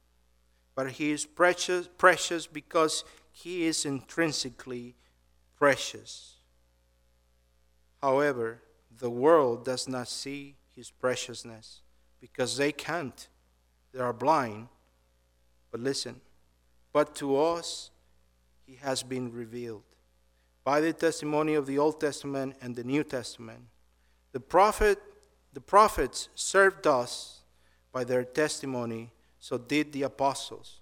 but 0.76 0.92
he 0.92 1.10
is 1.10 1.26
precious, 1.26 1.88
precious 1.98 2.46
because 2.46 3.02
he 3.32 3.64
is 3.64 3.84
intrinsically 3.84 4.94
precious. 5.56 6.36
However, 8.00 8.62
the 8.96 9.10
world 9.10 9.64
does 9.64 9.88
not 9.88 10.06
see 10.06 10.54
his 10.70 10.92
preciousness 10.92 11.80
because 12.20 12.56
they 12.56 12.70
can't. 12.70 13.26
They 13.92 13.98
are 13.98 14.12
blind. 14.12 14.68
But 15.72 15.80
listen, 15.80 16.20
but 16.92 17.16
to 17.16 17.40
us 17.40 17.90
he 18.64 18.76
has 18.76 19.02
been 19.02 19.32
revealed 19.32 19.82
by 20.62 20.80
the 20.80 20.92
testimony 20.92 21.54
of 21.54 21.66
the 21.66 21.78
Old 21.80 22.00
Testament 22.00 22.54
and 22.62 22.76
the 22.76 22.84
New 22.84 23.02
Testament. 23.02 23.62
The 24.30 24.38
prophet 24.38 25.02
the 25.52 25.60
prophets 25.60 26.28
served 26.34 26.86
us 26.86 27.40
by 27.92 28.04
their 28.04 28.24
testimony, 28.24 29.10
so 29.38 29.58
did 29.58 29.92
the 29.92 30.02
apostles. 30.02 30.80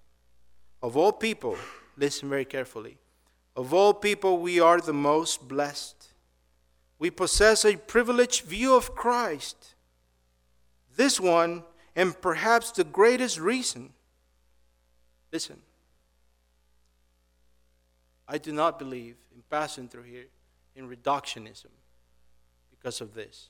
Of 0.83 0.97
all 0.97 1.13
people, 1.13 1.57
listen 1.97 2.29
very 2.29 2.45
carefully. 2.45 2.99
Of 3.57 3.75
all 3.75 3.93
people, 3.93 4.39
we 4.39 4.61
are 4.61 4.81
the 4.81 4.93
most 4.93 5.49
blessed. 5.49 6.13
We 6.99 7.11
possess 7.11 7.65
a 7.65 7.77
privileged 7.77 8.45
view 8.45 8.77
of 8.77 8.95
Christ. 8.95 9.75
This 10.97 11.19
one, 11.19 11.65
and 11.97 12.19
perhaps 12.21 12.71
the 12.71 12.85
greatest 12.85 13.39
reason, 13.39 13.93
listen, 15.33 15.61
I 18.29 18.39
do 18.39 18.53
not 18.53 18.79
believe 18.79 19.17
in 19.35 19.43
passing 19.51 19.89
through 19.89 20.05
here 20.05 20.27
in 20.77 20.89
reductionism 20.89 21.73
because 22.71 23.01
of 23.01 23.15
this. 23.15 23.49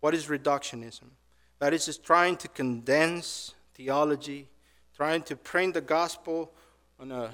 What 0.00 0.14
is 0.14 0.26
reductionism? 0.26 1.10
That 1.58 1.72
is 1.72 1.86
just 1.86 2.04
trying 2.04 2.36
to 2.38 2.48
condense 2.48 3.54
theology, 3.74 4.48
trying 4.94 5.22
to 5.22 5.36
print 5.36 5.74
the 5.74 5.80
gospel 5.80 6.52
on 7.00 7.10
a 7.10 7.30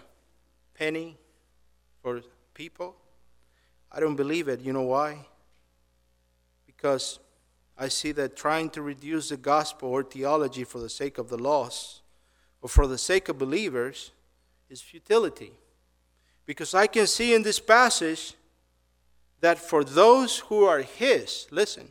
penny 0.74 1.18
for 2.02 2.22
people. 2.54 2.96
I 3.92 4.00
don't 4.00 4.16
believe 4.16 4.48
it. 4.48 4.60
You 4.60 4.72
know 4.72 4.82
why? 4.82 5.26
Because 6.66 7.18
I 7.76 7.88
see 7.88 8.12
that 8.12 8.36
trying 8.36 8.70
to 8.70 8.82
reduce 8.82 9.28
the 9.28 9.36
gospel 9.36 9.90
or 9.90 10.02
theology 10.02 10.64
for 10.64 10.78
the 10.78 10.88
sake 10.88 11.18
of 11.18 11.28
the 11.28 11.38
lost 11.38 12.02
or 12.62 12.68
for 12.68 12.86
the 12.86 12.98
sake 12.98 13.28
of 13.28 13.38
believers 13.38 14.12
is 14.70 14.80
futility. 14.80 15.52
Because 16.46 16.74
I 16.74 16.86
can 16.86 17.06
see 17.06 17.34
in 17.34 17.42
this 17.42 17.58
passage 17.58 18.34
that 19.40 19.58
for 19.58 19.84
those 19.84 20.38
who 20.38 20.64
are 20.64 20.80
His, 20.80 21.46
listen, 21.50 21.90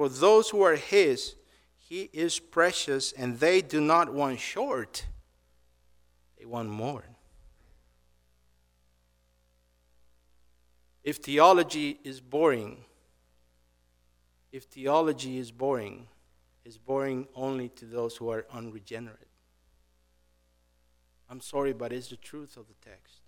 for 0.00 0.08
those 0.08 0.48
who 0.48 0.62
are 0.62 0.76
His, 0.76 1.34
He 1.76 2.08
is 2.14 2.38
precious, 2.38 3.12
and 3.12 3.38
they 3.38 3.60
do 3.60 3.82
not 3.82 4.10
want 4.10 4.40
short, 4.40 5.04
they 6.38 6.46
want 6.46 6.70
more. 6.70 7.04
If 11.04 11.18
theology 11.18 12.00
is 12.02 12.18
boring, 12.18 12.78
if 14.50 14.64
theology 14.64 15.36
is 15.36 15.52
boring, 15.52 16.06
it's 16.64 16.78
boring 16.78 17.28
only 17.34 17.68
to 17.68 17.84
those 17.84 18.16
who 18.16 18.30
are 18.30 18.46
unregenerate. 18.50 19.28
I'm 21.28 21.42
sorry, 21.42 21.74
but 21.74 21.92
it's 21.92 22.08
the 22.08 22.16
truth 22.16 22.56
of 22.56 22.64
the 22.68 22.90
text. 22.90 23.20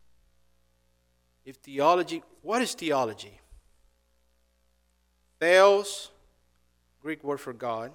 If 1.44 1.56
theology, 1.56 2.22
what 2.40 2.62
is 2.62 2.72
theology? 2.72 3.38
Theos, 5.38 6.08
Greek 7.02 7.24
word 7.24 7.40
for 7.40 7.52
God. 7.52 7.90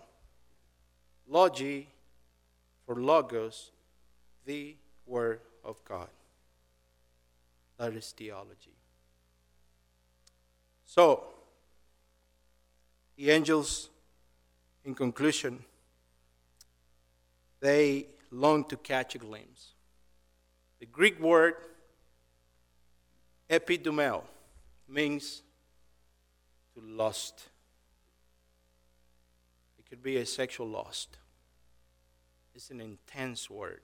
Logi, 1.27 1.87
for 2.85 2.95
logos, 2.95 3.71
the 4.45 4.75
word 5.05 5.39
of 5.63 5.83
God. 5.85 6.09
That 7.77 7.93
is 7.93 8.13
theology. 8.15 8.75
So, 10.85 11.23
the 13.15 13.31
angels, 13.31 13.89
in 14.83 14.93
conclusion, 14.93 15.63
they 17.59 18.07
long 18.31 18.63
to 18.65 18.77
catch 18.77 19.15
a 19.15 19.17
glimpse. 19.17 19.73
The 20.79 20.85
Greek 20.85 21.19
word 21.19 21.55
epidumeo 23.49 24.23
means 24.87 25.41
to 26.73 26.81
lust. 26.81 27.49
Could 29.89 30.03
be 30.03 30.17
a 30.17 30.25
sexual 30.25 30.67
lust. 30.67 31.17
It's 32.53 32.69
an 32.71 32.81
intense 32.81 33.49
word. 33.49 33.81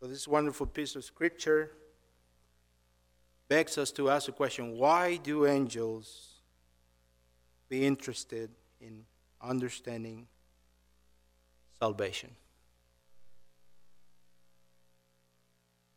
So, 0.00 0.06
this 0.06 0.26
wonderful 0.26 0.66
piece 0.66 0.96
of 0.96 1.04
scripture 1.04 1.72
begs 3.48 3.78
us 3.78 3.90
to 3.92 4.10
ask 4.10 4.26
the 4.26 4.32
question 4.32 4.76
why 4.76 5.16
do 5.16 5.46
angels 5.46 6.40
be 7.68 7.84
interested 7.84 8.50
in 8.80 9.04
understanding 9.42 10.28
salvation? 11.78 12.30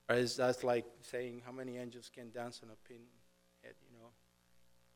Or 0.10 0.16
is 0.16 0.36
that 0.38 0.64
like 0.64 0.86
saying 1.02 1.44
how 1.46 1.52
many 1.52 1.78
angels 1.78 2.12
can 2.14 2.32
dance 2.32 2.62
on 2.64 2.70
a 2.70 2.88
pin 2.88 3.02
head, 3.64 3.76
you 3.90 3.98
know? 3.98 4.10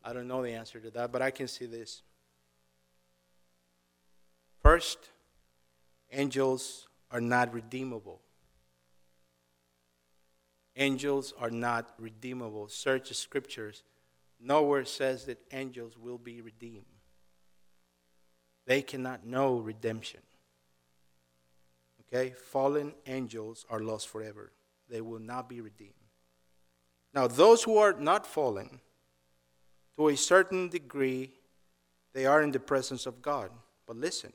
I 0.03 0.13
don't 0.13 0.27
know 0.27 0.43
the 0.43 0.51
answer 0.51 0.79
to 0.79 0.91
that, 0.91 1.11
but 1.11 1.21
I 1.21 1.31
can 1.31 1.47
see 1.47 1.65
this. 1.65 2.01
First, 4.65 4.97
angels 6.11 6.87
are 7.11 7.21
not 7.21 7.53
redeemable. 7.53 8.19
Angels 10.75 11.35
are 11.39 11.51
not 11.51 11.91
redeemable. 11.99 12.67
Search 12.67 13.09
the 13.09 13.13
scriptures. 13.13 13.83
Nowhere 14.41 14.83
says 14.83 15.25
that 15.25 15.37
angels 15.51 15.99
will 15.99 16.17
be 16.17 16.41
redeemed. 16.41 16.87
They 18.65 18.81
cannot 18.81 19.23
know 19.23 19.57
redemption. 19.57 20.21
Okay? 22.01 22.31
Fallen 22.31 22.95
angels 23.05 23.67
are 23.69 23.81
lost 23.81 24.07
forever. 24.07 24.51
They 24.89 25.01
will 25.01 25.19
not 25.19 25.47
be 25.47 25.61
redeemed. 25.61 25.93
Now, 27.13 27.27
those 27.27 27.61
who 27.61 27.77
are 27.77 27.93
not 27.93 28.25
fallen, 28.25 28.79
to 29.95 30.07
a 30.07 30.17
certain 30.17 30.69
degree, 30.69 31.33
they 32.13 32.25
are 32.25 32.41
in 32.41 32.49
the 32.49 32.59
presence 32.59 33.05
of 33.05 33.21
God. 33.21 33.51
But 33.85 33.97
listen, 33.97 34.33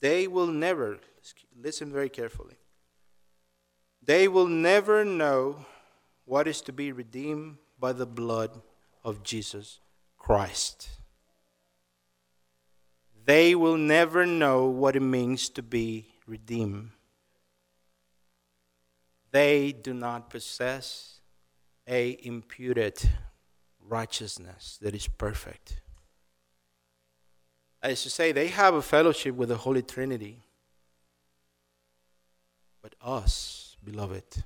they 0.00 0.26
will 0.26 0.46
never, 0.46 0.98
listen 1.60 1.92
very 1.92 2.08
carefully, 2.08 2.56
they 4.02 4.28
will 4.28 4.46
never 4.46 5.04
know 5.04 5.64
what 6.24 6.46
is 6.46 6.60
to 6.62 6.72
be 6.72 6.92
redeemed 6.92 7.56
by 7.78 7.92
the 7.92 8.06
blood 8.06 8.60
of 9.04 9.22
Jesus 9.22 9.80
Christ. 10.18 10.88
They 13.24 13.54
will 13.54 13.76
never 13.76 14.24
know 14.24 14.66
what 14.66 14.94
it 14.94 15.00
means 15.00 15.48
to 15.50 15.62
be 15.62 16.06
redeemed. 16.26 16.90
They 19.32 19.72
do 19.72 19.92
not 19.92 20.30
possess 20.30 21.20
a 21.88 22.18
imputed 22.22 23.10
righteousness 23.80 24.78
that 24.80 24.94
is 24.94 25.08
perfect. 25.08 25.80
As 27.86 28.02
to 28.02 28.10
say, 28.10 28.32
they 28.32 28.48
have 28.48 28.74
a 28.74 28.82
fellowship 28.82 29.36
with 29.36 29.48
the 29.48 29.58
Holy 29.58 29.80
Trinity. 29.80 30.42
But 32.82 32.96
us, 33.00 33.76
beloved. 33.84 34.42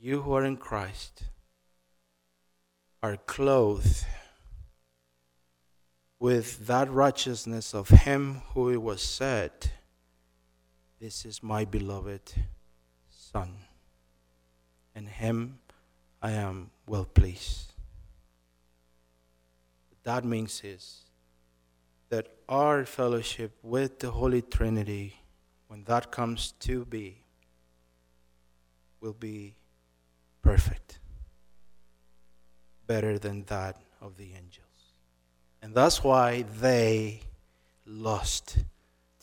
You 0.00 0.22
who 0.22 0.32
are 0.32 0.46
in 0.46 0.56
Christ 0.56 1.24
are 3.02 3.18
clothed 3.18 4.06
with 6.18 6.66
that 6.68 6.90
righteousness 6.90 7.74
of 7.74 7.90
Him 7.90 8.40
who 8.54 8.70
it 8.70 8.80
was 8.80 9.02
said, 9.02 9.52
This 11.00 11.26
is 11.26 11.42
my 11.42 11.66
beloved 11.66 12.32
Son, 13.10 13.56
and 14.94 15.06
Him 15.06 15.58
I 16.22 16.30
am 16.30 16.70
well 16.86 17.04
pleased. 17.04 17.73
That 20.04 20.24
means 20.24 20.62
is 20.64 21.00
that 22.08 22.28
our 22.48 22.84
fellowship 22.84 23.52
with 23.62 23.98
the 23.98 24.10
Holy 24.10 24.42
Trinity 24.42 25.20
when 25.74 25.82
that 25.86 26.12
comes 26.12 26.52
to 26.60 26.84
be, 26.84 27.24
will 29.00 29.12
be 29.12 29.56
perfect, 30.40 31.00
better 32.86 33.18
than 33.18 33.42
that 33.46 33.80
of 34.00 34.16
the 34.16 34.34
angels. 34.36 34.92
And 35.60 35.74
that's 35.74 36.04
why 36.04 36.42
they 36.42 37.22
lost 37.84 38.58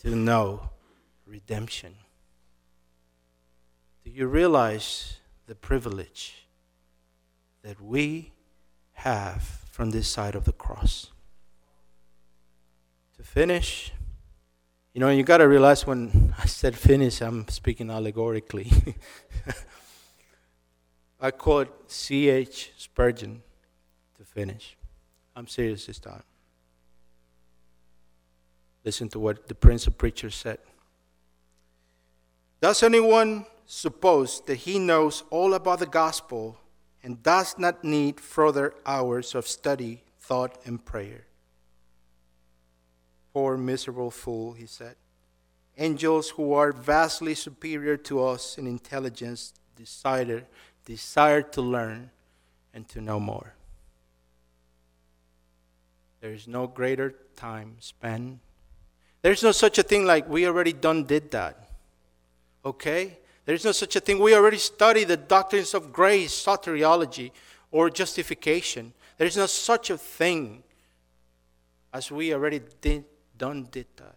to 0.00 0.14
know 0.14 0.68
redemption. 1.26 1.94
Do 4.04 4.10
you 4.10 4.26
realize 4.26 5.16
the 5.46 5.54
privilege 5.54 6.48
that 7.62 7.80
we 7.80 8.32
have 8.92 9.61
from 9.72 9.90
this 9.90 10.06
side 10.06 10.36
of 10.36 10.44
the 10.44 10.52
cross? 10.52 11.10
To 13.16 13.24
finish, 13.24 13.92
you 14.92 15.00
know, 15.00 15.08
you 15.08 15.22
got 15.22 15.38
to 15.38 15.48
realize 15.48 15.86
when 15.86 16.34
I 16.38 16.44
said 16.46 16.76
finish, 16.76 17.22
I'm 17.22 17.48
speaking 17.48 17.90
allegorically. 17.90 18.70
I 21.20 21.30
quote 21.30 21.90
C.H. 21.90 22.72
Spurgeon 22.76 23.42
to 24.18 24.24
finish. 24.24 24.76
I'm 25.34 25.46
serious 25.46 25.86
this 25.86 25.98
time. 25.98 26.22
Listen 28.84 29.08
to 29.10 29.18
what 29.18 29.48
the 29.48 29.54
Prince 29.54 29.86
of 29.86 29.96
Preachers 29.96 30.34
said. 30.34 30.58
Does 32.60 32.82
anyone 32.82 33.46
suppose 33.64 34.42
that 34.42 34.56
he 34.56 34.78
knows 34.78 35.24
all 35.30 35.54
about 35.54 35.78
the 35.78 35.86
gospel 35.86 36.58
and 37.02 37.22
does 37.22 37.58
not 37.58 37.82
need 37.82 38.20
further 38.20 38.74
hours 38.86 39.34
of 39.34 39.46
study, 39.48 40.02
thought, 40.20 40.58
and 40.64 40.84
prayer? 40.84 41.26
Poor, 43.32 43.56
miserable 43.56 44.10
fool, 44.10 44.52
he 44.52 44.66
said. 44.66 44.96
Angels 45.78 46.30
who 46.30 46.52
are 46.52 46.70
vastly 46.70 47.34
superior 47.34 47.96
to 47.96 48.22
us 48.22 48.58
in 48.58 48.66
intelligence 48.66 49.54
desire, 49.74 50.44
desire 50.84 51.42
to 51.42 51.62
learn 51.62 52.10
and 52.74 52.88
to 52.88 53.00
know 53.00 53.18
more. 53.18 53.54
There 56.20 56.32
is 56.32 56.46
no 56.46 56.66
greater 56.66 57.14
time 57.34 57.76
spent. 57.80 58.38
There's 59.22 59.42
no 59.42 59.50
such 59.50 59.78
a 59.78 59.82
thing 59.82 60.04
like 60.04 60.28
we 60.28 60.46
already 60.46 60.72
done 60.72 61.04
did 61.04 61.30
that. 61.32 61.70
Okay? 62.64 63.18
There's 63.44 63.64
no 63.64 63.72
such 63.72 63.96
a 63.96 64.00
thing. 64.00 64.18
We 64.18 64.34
already 64.34 64.58
studied 64.58 65.08
the 65.08 65.16
doctrines 65.16 65.74
of 65.74 65.92
grace, 65.92 66.32
soteriology, 66.32 67.32
or 67.70 67.90
justification. 67.90 68.92
There 69.16 69.26
is 69.26 69.36
no 69.36 69.46
such 69.46 69.90
a 69.90 69.98
thing 69.98 70.62
as 71.92 72.10
we 72.10 72.32
already 72.32 72.60
did 72.80 73.04
done 73.36 73.66
did 73.70 73.86
that. 73.96 74.14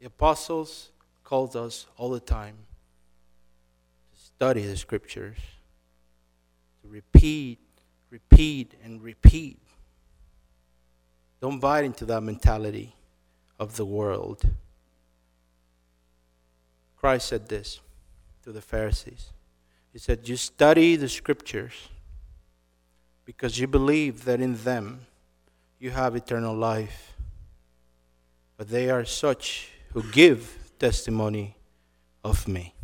The 0.00 0.06
apostles 0.06 0.90
called 1.22 1.56
us 1.56 1.86
all 1.96 2.10
the 2.10 2.20
time 2.20 2.56
to 4.14 4.20
study 4.20 4.62
the 4.62 4.76
scriptures, 4.76 5.36
to 6.82 6.88
repeat, 6.88 7.58
repeat, 8.10 8.74
and 8.82 9.02
repeat. 9.02 9.58
Don't 11.40 11.60
buy 11.60 11.82
into 11.82 12.06
that 12.06 12.22
mentality 12.22 12.94
of 13.58 13.76
the 13.76 13.84
world. 13.84 14.48
Christ 16.96 17.28
said 17.28 17.48
this 17.48 17.80
to 18.42 18.52
the 18.52 18.60
Pharisees. 18.60 19.32
He 19.92 19.98
said, 19.98 20.28
You 20.28 20.36
study 20.36 20.96
the 20.96 21.08
scriptures 21.08 21.88
because 23.24 23.58
you 23.58 23.66
believe 23.66 24.24
that 24.24 24.40
in 24.40 24.56
them 24.56 25.06
you 25.78 25.90
have 25.90 26.16
eternal 26.16 26.54
life. 26.54 27.14
But 28.56 28.68
they 28.68 28.88
are 28.88 29.04
such 29.04 29.70
who 29.92 30.02
give 30.02 30.58
testimony 30.78 31.56
of 32.24 32.48
me. 32.48 32.74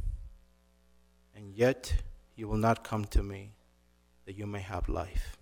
And 1.34 1.54
yet 1.54 1.94
you 2.36 2.48
will 2.48 2.58
not 2.58 2.84
come 2.84 3.04
to 3.06 3.22
me 3.22 3.52
that 4.26 4.36
you 4.36 4.46
may 4.46 4.60
have 4.60 4.88
life. 4.88 5.36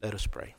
Let 0.00 0.14
us 0.14 0.26
pray. 0.26 0.54